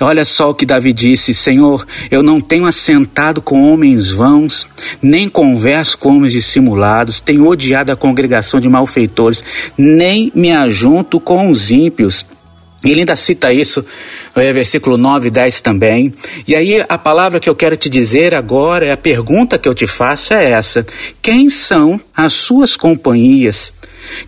olha 0.00 0.24
só 0.24 0.50
o 0.50 0.54
que 0.54 0.66
Davi 0.66 0.92
disse: 0.92 1.32
Senhor, 1.34 1.86
eu 2.10 2.22
não 2.22 2.40
tenho 2.40 2.66
assentado 2.66 3.42
com 3.42 3.62
homens 3.72 4.10
vãos, 4.10 4.66
nem 5.02 5.28
converso 5.28 5.98
com 5.98 6.16
homens 6.16 6.32
dissimulados, 6.32 7.20
tenho 7.20 7.46
odiado 7.46 7.92
a 7.92 7.96
congregação 7.96 8.60
de 8.60 8.68
malfeitores, 8.68 9.42
nem 9.76 10.30
me 10.34 10.52
ajunto 10.52 11.18
com 11.20 11.50
os 11.50 11.70
ímpios. 11.70 12.26
Ele 12.90 13.00
ainda 13.00 13.16
cita 13.16 13.52
isso, 13.52 13.84
é, 14.34 14.52
versículo 14.52 14.96
9 14.96 15.28
e 15.28 15.30
10 15.30 15.60
também. 15.60 16.12
E 16.46 16.54
aí 16.54 16.84
a 16.88 16.98
palavra 16.98 17.40
que 17.40 17.48
eu 17.48 17.54
quero 17.54 17.76
te 17.76 17.88
dizer 17.88 18.34
agora, 18.34 18.92
a 18.92 18.96
pergunta 18.96 19.58
que 19.58 19.68
eu 19.68 19.74
te 19.74 19.86
faço 19.86 20.34
é 20.34 20.50
essa: 20.50 20.86
quem 21.20 21.48
são 21.48 22.00
as 22.14 22.32
suas 22.32 22.76
companhias? 22.76 23.72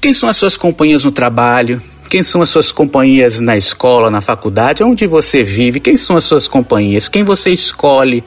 Quem 0.01 0.13
são 0.13 0.29
as 0.29 0.37
suas 0.37 0.57
companhias 0.57 1.05
no 1.05 1.13
trabalho? 1.13 1.81
Quem 2.09 2.23
são 2.23 2.41
as 2.41 2.49
suas 2.49 2.73
companhias 2.73 3.39
na 3.39 3.55
escola, 3.55 4.11
na 4.11 4.23
faculdade, 4.23 4.83
onde 4.83 5.07
você 5.07 5.43
vive? 5.43 5.79
Quem 5.79 5.95
são 5.95 6.17
as 6.17 6.25
suas 6.25 6.49
companhias? 6.49 7.07
Quem 7.07 7.23
você 7.23 7.51
escolhe 7.51 8.25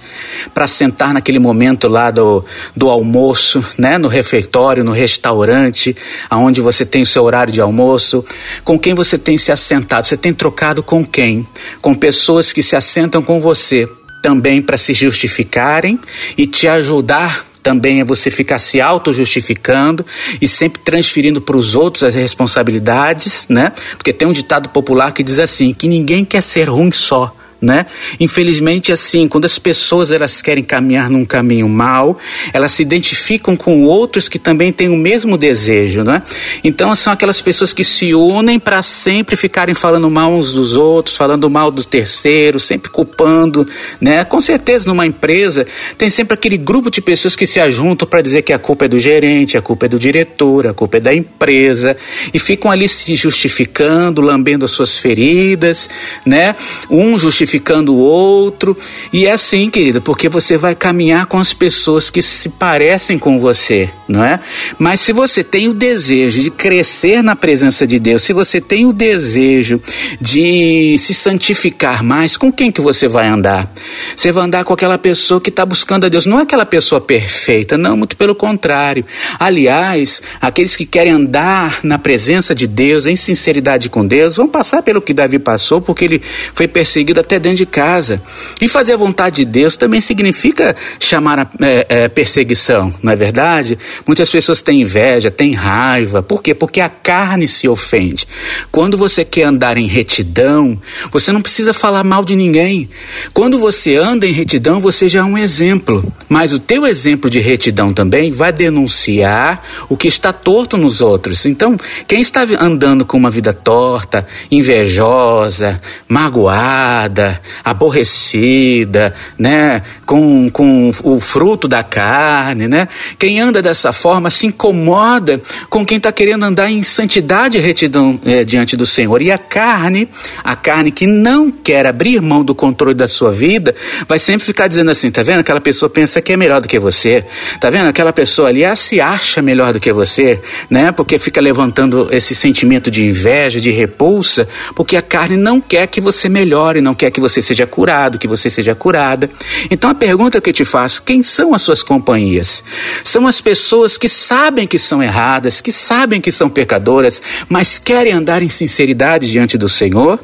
para 0.53 0.67
sentar 0.67 1.15
naquele 1.15 1.39
momento 1.39 1.87
lá 1.87 2.11
do, 2.11 2.45
do 2.75 2.89
almoço, 2.89 3.65
né? 3.79 3.97
No 3.97 4.07
refeitório, 4.07 4.83
no 4.83 4.91
restaurante, 4.91 5.95
aonde 6.29 6.61
você 6.61 6.85
tem 6.85 7.01
o 7.01 7.05
seu 7.07 7.23
horário 7.23 7.51
de 7.51 7.59
almoço? 7.59 8.23
Com 8.63 8.77
quem 8.77 8.93
você 8.93 9.17
tem 9.17 9.35
se 9.35 9.51
assentado? 9.51 10.05
Você 10.05 10.15
tem 10.15 10.31
trocado 10.31 10.83
com 10.83 11.03
quem? 11.03 11.47
Com 11.81 11.95
pessoas 11.95 12.53
que 12.53 12.61
se 12.61 12.75
assentam 12.75 13.23
com 13.23 13.41
você 13.41 13.89
também 14.21 14.61
para 14.61 14.77
se 14.77 14.93
justificarem 14.93 15.99
e 16.37 16.45
te 16.45 16.67
ajudar 16.67 17.50
também 17.61 18.01
é 18.01 18.05
você 18.05 18.31
ficar 18.31 18.59
se 18.59 18.81
auto-justificando 18.81 20.05
e 20.41 20.47
sempre 20.47 20.81
transferindo 20.81 21.41
para 21.41 21.57
os 21.57 21.75
outros 21.75 22.03
as 22.03 22.15
responsabilidades, 22.15 23.47
né? 23.49 23.71
Porque 23.97 24.13
tem 24.13 24.27
um 24.27 24.31
ditado 24.31 24.69
popular 24.69 25.11
que 25.11 25.23
diz 25.23 25.39
assim: 25.39 25.73
que 25.73 25.87
ninguém 25.87 26.25
quer 26.25 26.41
ser 26.41 26.69
ruim 26.69 26.91
só 26.91 27.35
né? 27.61 27.85
Infelizmente, 28.19 28.91
assim, 28.91 29.27
quando 29.27 29.45
as 29.45 29.59
pessoas 29.59 30.09
elas 30.09 30.41
querem 30.41 30.63
caminhar 30.63 31.09
num 31.09 31.23
caminho 31.23 31.69
mal, 31.69 32.17
elas 32.51 32.71
se 32.71 32.81
identificam 32.81 33.55
com 33.55 33.83
outros 33.83 34.27
que 34.27 34.39
também 34.39 34.71
têm 34.71 34.89
o 34.89 34.97
mesmo 34.97 35.37
desejo, 35.37 36.03
né? 36.03 36.23
Então, 36.63 36.95
são 36.95 37.13
aquelas 37.13 37.39
pessoas 37.39 37.71
que 37.71 37.83
se 37.83 38.15
unem 38.15 38.59
para 38.59 38.81
sempre 38.81 39.35
ficarem 39.35 39.75
falando 39.75 40.09
mal 40.09 40.33
uns 40.33 40.51
dos 40.51 40.75
outros, 40.75 41.15
falando 41.15 41.49
mal 41.49 41.69
do 41.69 41.83
terceiro, 41.83 42.59
sempre 42.59 42.89
culpando, 42.89 43.67
né? 43.99 44.25
Com 44.25 44.41
certeza, 44.41 44.89
numa 44.89 45.05
empresa, 45.05 45.65
tem 45.97 46.09
sempre 46.09 46.33
aquele 46.33 46.57
grupo 46.57 46.89
de 46.89 47.01
pessoas 47.01 47.35
que 47.35 47.45
se 47.45 47.59
ajuntam 47.59 48.07
para 48.07 48.21
dizer 48.21 48.41
que 48.41 48.53
a 48.53 48.59
culpa 48.59 48.85
é 48.85 48.87
do 48.87 48.99
gerente, 48.99 49.55
a 49.55 49.61
culpa 49.61 49.85
é 49.85 49.89
do 49.89 49.99
diretor, 49.99 50.65
a 50.65 50.73
culpa 50.73 50.97
é 50.97 50.99
da 50.99 51.13
empresa, 51.13 51.95
e 52.33 52.39
ficam 52.39 52.71
ali 52.71 52.87
se 52.87 53.15
justificando, 53.15 54.19
lambendo 54.19 54.65
as 54.65 54.71
suas 54.71 54.97
feridas, 54.97 55.87
né? 56.25 56.55
Um 56.89 57.19
justifica 57.19 57.50
justificando 57.51 57.93
o 57.93 57.97
outro. 57.97 58.77
E 59.11 59.25
é 59.25 59.31
assim, 59.31 59.69
querida, 59.69 59.99
porque 59.99 60.29
você 60.29 60.57
vai 60.57 60.73
caminhar 60.73 61.25
com 61.25 61.37
as 61.37 61.53
pessoas 61.53 62.09
que 62.09 62.21
se 62.21 62.49
parecem 62.49 63.19
com 63.19 63.37
você, 63.37 63.89
não 64.07 64.23
é? 64.23 64.39
Mas 64.79 65.01
se 65.01 65.11
você 65.11 65.43
tem 65.43 65.67
o 65.67 65.73
desejo 65.73 66.41
de 66.41 66.49
crescer 66.49 67.21
na 67.21 67.35
presença 67.35 67.85
de 67.85 67.99
Deus, 67.99 68.23
se 68.23 68.31
você 68.31 68.61
tem 68.61 68.85
o 68.85 68.93
desejo 68.93 69.81
de 70.19 70.95
se 70.97 71.13
santificar 71.13 72.03
mais, 72.03 72.37
com 72.37 72.51
quem 72.51 72.71
que 72.71 72.79
você 72.79 73.07
vai 73.07 73.27
andar? 73.27 73.71
Você 74.15 74.31
vai 74.31 74.45
andar 74.45 74.63
com 74.63 74.73
aquela 74.73 74.97
pessoa 74.97 75.41
que 75.41 75.49
está 75.49 75.65
buscando 75.65 76.05
a 76.05 76.09
Deus, 76.09 76.25
não 76.25 76.39
é 76.39 76.43
aquela 76.43 76.65
pessoa 76.65 77.01
perfeita, 77.01 77.77
não, 77.77 77.97
muito 77.97 78.15
pelo 78.15 78.35
contrário. 78.35 79.05
Aliás, 79.39 80.21
aqueles 80.39 80.75
que 80.75 80.85
querem 80.85 81.11
andar 81.11 81.79
na 81.83 81.97
presença 81.97 82.55
de 82.55 82.67
Deus, 82.67 83.05
em 83.07 83.15
sinceridade 83.15 83.89
com 83.89 84.05
Deus, 84.05 84.37
vão 84.37 84.47
passar 84.47 84.81
pelo 84.83 85.01
que 85.01 85.13
Davi 85.13 85.39
passou, 85.39 85.81
porque 85.81 86.05
ele 86.05 86.21
foi 86.53 86.67
perseguido 86.67 87.19
até 87.19 87.40
dentro 87.41 87.57
de 87.57 87.65
casa. 87.65 88.21
E 88.61 88.67
fazer 88.67 88.93
a 88.93 88.97
vontade 88.97 89.37
de 89.37 89.45
Deus 89.45 89.75
também 89.75 89.99
significa 89.99 90.75
chamar 90.99 91.39
a 91.39 91.47
é, 91.61 91.85
é, 91.89 92.07
perseguição, 92.07 92.93
não 93.01 93.11
é 93.11 93.15
verdade? 93.15 93.77
Muitas 94.07 94.29
pessoas 94.29 94.61
têm 94.61 94.81
inveja, 94.81 95.29
têm 95.29 95.53
raiva. 95.53 96.23
Por 96.23 96.41
quê? 96.41 96.53
Porque 96.53 96.79
a 96.79 96.89
carne 96.89 97.47
se 97.47 97.67
ofende. 97.67 98.27
Quando 98.71 98.97
você 98.97 99.25
quer 99.25 99.43
andar 99.43 99.77
em 99.77 99.87
retidão, 99.87 100.79
você 101.11 101.31
não 101.31 101.41
precisa 101.41 101.73
falar 101.73 102.03
mal 102.03 102.23
de 102.23 102.35
ninguém. 102.35 102.89
Quando 103.33 103.59
você 103.59 103.95
anda 103.95 104.25
em 104.25 104.31
retidão, 104.31 104.79
você 104.79 105.09
já 105.09 105.19
é 105.19 105.23
um 105.23 105.37
exemplo. 105.37 106.11
Mas 106.29 106.53
o 106.53 106.59
teu 106.59 106.85
exemplo 106.85 107.29
de 107.29 107.39
retidão 107.39 107.93
também 107.93 108.31
vai 108.31 108.51
denunciar 108.51 109.63
o 109.89 109.97
que 109.97 110.07
está 110.07 110.31
torto 110.31 110.77
nos 110.77 111.01
outros. 111.01 111.45
Então, 111.45 111.77
quem 112.07 112.21
está 112.21 112.45
andando 112.59 113.05
com 113.05 113.17
uma 113.17 113.29
vida 113.29 113.53
torta, 113.53 114.25
invejosa, 114.51 115.81
magoada, 116.07 117.30
aborrecida, 117.63 119.13
né, 119.37 119.81
com, 120.05 120.49
com 120.49 120.91
o 121.03 121.19
fruto 121.19 121.67
da 121.67 121.83
carne, 121.83 122.67
né? 122.67 122.87
Quem 123.17 123.39
anda 123.39 123.61
dessa 123.61 123.93
forma 123.93 124.29
se 124.29 124.47
incomoda 124.47 125.41
com 125.69 125.85
quem 125.85 125.97
está 125.97 126.11
querendo 126.11 126.43
andar 126.43 126.69
em 126.69 126.83
santidade 126.83 127.57
e 127.57 127.61
retidão 127.61 128.19
é, 128.25 128.43
diante 128.43 128.75
do 128.75 128.85
Senhor. 128.85 129.21
E 129.21 129.31
a 129.31 129.37
carne, 129.37 130.09
a 130.43 130.55
carne 130.55 130.91
que 130.91 131.07
não 131.07 131.51
quer 131.51 131.85
abrir 131.85 132.21
mão 132.21 132.43
do 132.43 132.53
controle 132.53 132.95
da 132.95 133.07
sua 133.07 133.31
vida, 133.31 133.73
vai 134.07 134.19
sempre 134.19 134.45
ficar 134.45 134.67
dizendo 134.67 134.91
assim, 134.91 135.09
tá 135.09 135.23
vendo? 135.23 135.39
Aquela 135.39 135.61
pessoa 135.61 135.89
pensa 135.89 136.21
que 136.21 136.33
é 136.33 136.37
melhor 136.37 136.61
do 136.61 136.67
que 136.67 136.79
você, 136.79 137.23
tá 137.59 137.69
vendo? 137.69 137.87
Aquela 137.87 138.11
pessoa 138.11 138.49
ali 138.49 138.61
se 138.75 138.99
acha 138.99 139.41
melhor 139.41 139.73
do 139.73 139.79
que 139.79 139.93
você, 139.93 140.39
né? 140.69 140.91
Porque 140.91 141.17
fica 141.17 141.39
levantando 141.39 142.09
esse 142.11 142.35
sentimento 142.35 142.91
de 142.91 143.05
inveja, 143.05 143.61
de 143.61 143.71
repulsa, 143.71 144.47
porque 144.75 144.97
a 144.97 145.01
carne 145.01 145.37
não 145.37 145.61
quer 145.61 145.87
que 145.87 146.01
você 146.01 146.27
melhore, 146.27 146.81
não 146.81 146.93
quer 146.93 147.11
que 147.11 147.20
você 147.21 147.41
seja 147.41 147.65
curado, 147.65 148.17
que 148.17 148.27
você 148.27 148.49
seja 148.49 148.75
curada. 148.75 149.29
Então 149.69 149.89
a 149.89 149.95
pergunta 149.95 150.41
que 150.41 150.49
eu 150.49 150.53
te 150.53 150.65
faço: 150.65 151.03
quem 151.03 151.23
são 151.23 151.53
as 151.53 151.61
suas 151.61 151.81
companhias? 151.81 152.63
São 153.03 153.27
as 153.27 153.39
pessoas 153.39 153.97
que 153.97 154.09
sabem 154.09 154.67
que 154.67 154.77
são 154.77 155.01
erradas, 155.01 155.61
que 155.61 155.71
sabem 155.71 156.19
que 156.19 156.31
são 156.31 156.49
pecadoras, 156.49 157.21
mas 157.47 157.79
querem 157.79 158.11
andar 158.11 158.41
em 158.41 158.49
sinceridade 158.49 159.31
diante 159.31 159.57
do 159.57 159.69
Senhor? 159.69 160.19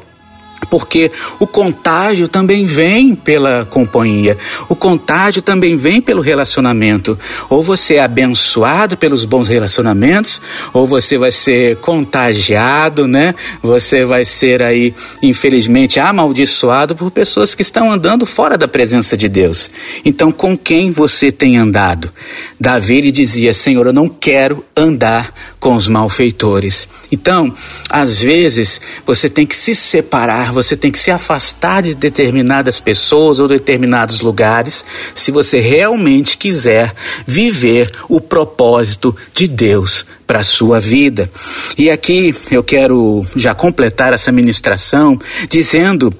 Porque 0.70 1.10
o 1.38 1.46
contágio 1.46 2.28
também 2.28 2.66
vem 2.66 3.14
pela 3.14 3.66
companhia, 3.70 4.36
o 4.68 4.74
contágio 4.74 5.42
também 5.42 5.76
vem 5.76 6.00
pelo 6.00 6.20
relacionamento. 6.20 7.18
Ou 7.48 7.62
você 7.62 7.94
é 7.94 8.02
abençoado 8.02 8.96
pelos 8.96 9.24
bons 9.24 9.48
relacionamentos, 9.48 10.40
ou 10.72 10.86
você 10.86 11.18
vai 11.18 11.30
ser 11.30 11.76
contagiado, 11.76 13.06
né? 13.06 13.34
Você 13.62 14.04
vai 14.04 14.24
ser 14.24 14.62
aí, 14.62 14.94
infelizmente, 15.22 16.00
amaldiçoado 16.00 16.94
por 16.94 17.10
pessoas 17.10 17.54
que 17.54 17.62
estão 17.62 17.90
andando 17.90 18.26
fora 18.26 18.58
da 18.58 18.68
presença 18.68 19.16
de 19.16 19.28
Deus. 19.28 19.70
Então, 20.04 20.30
com 20.30 20.56
quem 20.56 20.90
você 20.90 21.32
tem 21.32 21.56
andado? 21.56 22.12
Davi 22.60 22.98
ele 22.98 23.10
dizia: 23.10 23.52
Senhor, 23.54 23.86
eu 23.86 23.92
não 23.92 24.08
quero 24.08 24.64
andar 24.76 25.32
com 25.60 25.74
os 25.74 25.88
malfeitores. 25.88 26.88
Então, 27.10 27.52
às 27.90 28.20
vezes, 28.20 28.80
você 29.04 29.28
tem 29.28 29.46
que 29.46 29.56
se 29.56 29.74
separar, 29.74 30.52
você 30.52 30.76
tem 30.76 30.90
que 30.90 30.98
se 30.98 31.10
afastar 31.10 31.82
de 31.82 31.94
determinadas 31.94 32.80
pessoas 32.80 33.38
ou 33.38 33.48
determinados 33.48 34.20
lugares, 34.20 34.84
se 35.14 35.30
você 35.30 35.58
realmente 35.58 36.38
quiser 36.38 36.94
viver 37.26 37.90
o 38.08 38.20
propósito 38.20 39.14
de 39.34 39.48
Deus 39.48 40.06
para 40.26 40.40
a 40.40 40.44
sua 40.44 40.78
vida. 40.78 41.30
E 41.76 41.90
aqui 41.90 42.34
eu 42.50 42.62
quero 42.62 43.24
já 43.34 43.54
completar 43.54 44.12
essa 44.12 44.30
ministração 44.30 45.18
dizendo 45.48 46.12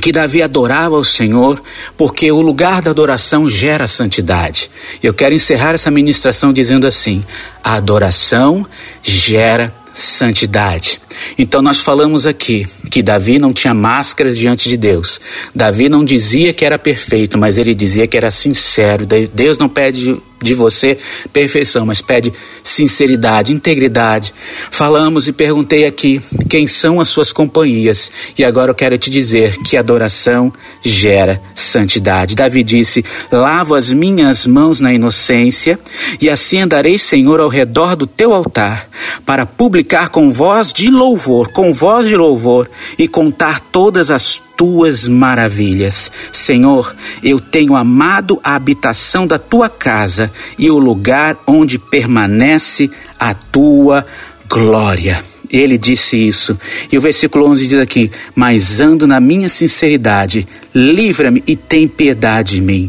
que 0.00 0.12
Davi 0.12 0.42
adorava 0.42 0.96
o 0.96 1.04
Senhor, 1.04 1.62
porque 1.96 2.30
o 2.32 2.40
lugar 2.40 2.80
da 2.82 2.90
adoração 2.90 3.48
gera 3.48 3.86
santidade. 3.86 4.70
Eu 5.02 5.12
quero 5.12 5.34
encerrar 5.34 5.74
essa 5.74 5.90
ministração 5.90 6.52
dizendo 6.52 6.86
assim: 6.86 7.24
a 7.62 7.74
adoração 7.74 8.66
gera 9.02 9.74
santidade. 9.92 11.00
Então 11.38 11.60
nós 11.62 11.80
falamos 11.80 12.26
aqui 12.26 12.66
que 12.90 13.02
Davi 13.02 13.38
não 13.38 13.52
tinha 13.52 13.74
máscaras 13.74 14.36
diante 14.36 14.68
de 14.68 14.76
Deus. 14.76 15.20
Davi 15.54 15.88
não 15.88 16.04
dizia 16.04 16.52
que 16.52 16.64
era 16.64 16.78
perfeito, 16.78 17.38
mas 17.38 17.58
ele 17.58 17.74
dizia 17.74 18.06
que 18.06 18.16
era 18.16 18.30
sincero. 18.30 19.06
Deus 19.06 19.58
não 19.58 19.68
pede 19.68 20.20
de 20.42 20.54
você 20.54 20.98
perfeição, 21.32 21.86
mas 21.86 22.00
pede 22.00 22.32
sinceridade, 22.62 23.52
integridade. 23.52 24.34
Falamos 24.70 25.28
e 25.28 25.32
perguntei 25.32 25.86
aqui 25.86 26.20
quem 26.48 26.66
são 26.66 27.00
as 27.00 27.08
suas 27.08 27.32
companhias, 27.32 28.10
e 28.36 28.44
agora 28.44 28.70
eu 28.70 28.74
quero 28.74 28.98
te 28.98 29.10
dizer 29.10 29.56
que 29.62 29.76
adoração 29.76 30.52
gera 30.82 31.40
santidade. 31.54 32.34
Davi 32.34 32.62
disse: 32.62 33.04
Lavo 33.30 33.74
as 33.74 33.92
minhas 33.92 34.46
mãos 34.46 34.80
na 34.80 34.92
inocência, 34.92 35.78
e 36.20 36.28
assim 36.28 36.58
andarei, 36.58 36.98
Senhor, 36.98 37.40
ao 37.40 37.48
redor 37.48 37.96
do 37.96 38.06
teu 38.06 38.32
altar, 38.32 38.88
para 39.24 39.46
publicar 39.46 40.08
com 40.08 40.32
voz 40.32 40.72
de 40.72 40.90
louvor, 40.90 41.48
com 41.52 41.72
voz 41.72 42.08
de 42.08 42.16
louvor, 42.16 42.68
e 42.98 43.06
contar 43.06 43.60
todas 43.60 44.10
as 44.10 44.41
tuas 44.62 45.08
maravilhas. 45.08 46.08
Senhor, 46.30 46.94
eu 47.20 47.40
tenho 47.40 47.74
amado 47.74 48.38
a 48.44 48.54
habitação 48.54 49.26
da 49.26 49.36
tua 49.36 49.68
casa 49.68 50.30
e 50.56 50.70
o 50.70 50.78
lugar 50.78 51.36
onde 51.48 51.80
permanece 51.80 52.88
a 53.18 53.34
tua 53.34 54.06
glória. 54.48 55.20
Ele 55.50 55.76
disse 55.76 56.16
isso. 56.16 56.56
E 56.92 56.96
o 56.96 57.00
versículo 57.00 57.44
11 57.48 57.66
diz 57.66 57.80
aqui: 57.80 58.08
Mas 58.36 58.78
ando 58.78 59.04
na 59.04 59.18
minha 59.18 59.48
sinceridade, 59.48 60.46
livra-me 60.72 61.42
e 61.44 61.56
tem 61.56 61.88
piedade 61.88 62.54
de 62.54 62.60
mim. 62.60 62.88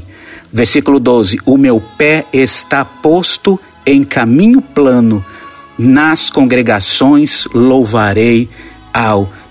Versículo 0.52 1.00
12: 1.00 1.40
O 1.44 1.58
meu 1.58 1.82
pé 1.98 2.24
está 2.32 2.86
posto 2.86 3.60
em 3.84 4.04
caminho 4.04 4.62
plano, 4.62 5.26
nas 5.76 6.30
congregações 6.30 7.48
louvarei 7.52 8.48
ao 8.94 9.24
Senhor. 9.24 9.43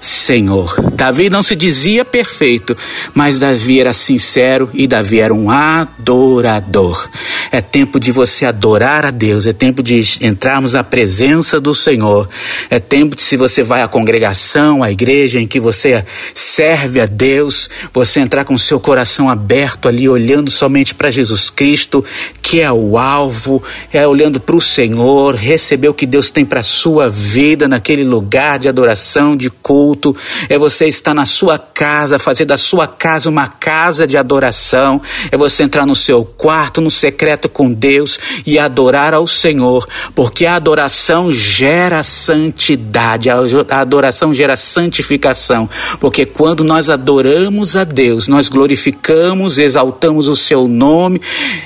Davi 0.94 1.30
não 1.30 1.42
se 1.42 1.54
dizia 1.54 2.04
perfeito, 2.04 2.76
mas 3.14 3.38
Davi 3.38 3.80
era 3.80 3.92
sincero 3.92 4.68
e 4.74 4.88
Davi 4.88 5.20
era 5.20 5.32
um 5.32 5.48
adorador. 5.48 7.08
É 7.52 7.60
tempo 7.60 8.00
de 8.00 8.10
você 8.10 8.44
adorar 8.44 9.06
a 9.06 9.10
Deus, 9.10 9.46
é 9.46 9.52
tempo 9.52 9.80
de 9.80 10.02
entrarmos 10.20 10.72
na 10.72 10.82
presença 10.82 11.60
do 11.60 11.72
Senhor. 11.72 12.28
É 12.68 12.80
tempo 12.80 13.14
de 13.14 13.22
se 13.22 13.36
você 13.36 13.62
vai 13.62 13.82
à 13.82 13.88
congregação, 13.88 14.82
à 14.82 14.90
igreja 14.90 15.38
em 15.38 15.46
que 15.46 15.60
você 15.60 16.04
serve 16.34 17.00
a 17.00 17.06
Deus, 17.06 17.70
você 17.92 18.18
entrar 18.18 18.44
com 18.44 18.58
seu 18.58 18.80
coração 18.80 19.30
aberto 19.30 19.86
ali, 19.86 20.08
olhando 20.08 20.50
somente 20.50 20.94
para 20.94 21.10
Jesus 21.10 21.48
Cristo, 21.48 22.04
que 22.40 22.60
é 22.60 22.72
o 22.72 22.98
alvo, 22.98 23.62
é 23.92 24.06
olhando 24.06 24.40
para 24.40 24.56
o 24.56 24.60
Senhor, 24.60 25.36
receber 25.36 25.88
o 25.88 25.94
que 25.94 26.06
Deus 26.06 26.30
tem 26.30 26.44
para 26.44 26.62
sua 26.62 27.08
vida 27.08 27.68
naquele 27.68 28.02
lugar 28.02 28.58
de 28.58 28.68
adoração, 28.68 29.36
de 29.36 29.48
culto 29.48 29.91
culto, 29.92 30.16
é 30.48 30.58
você 30.58 30.86
estar 30.86 31.12
na 31.12 31.26
sua 31.26 31.58
casa, 31.58 32.18
fazer 32.18 32.46
da 32.46 32.56
sua 32.56 32.86
casa 32.86 33.28
uma 33.28 33.46
casa 33.46 34.06
de 34.06 34.16
adoração, 34.16 35.00
é 35.30 35.36
você 35.36 35.62
entrar 35.62 35.86
no 35.86 35.94
seu 35.94 36.24
quarto, 36.24 36.80
no 36.80 36.90
secreto 36.90 37.48
com 37.48 37.70
Deus 37.70 38.18
e 38.46 38.58
adorar 38.58 39.12
ao 39.12 39.26
Senhor, 39.26 39.86
porque 40.14 40.46
a 40.46 40.54
adoração 40.56 41.30
gera 41.30 42.02
santidade, 42.02 43.28
a 43.28 43.36
adoração 43.80 44.32
gera 44.32 44.56
santificação, 44.56 45.68
porque 46.00 46.24
quando 46.24 46.64
nós 46.64 46.88
adoramos 46.88 47.76
a 47.76 47.84
Deus, 47.84 48.26
nós 48.26 48.48
glorificamos, 48.48 49.58
exaltamos 49.58 50.26
o 50.26 50.36
seu 50.36 50.66
nome, 50.66 51.20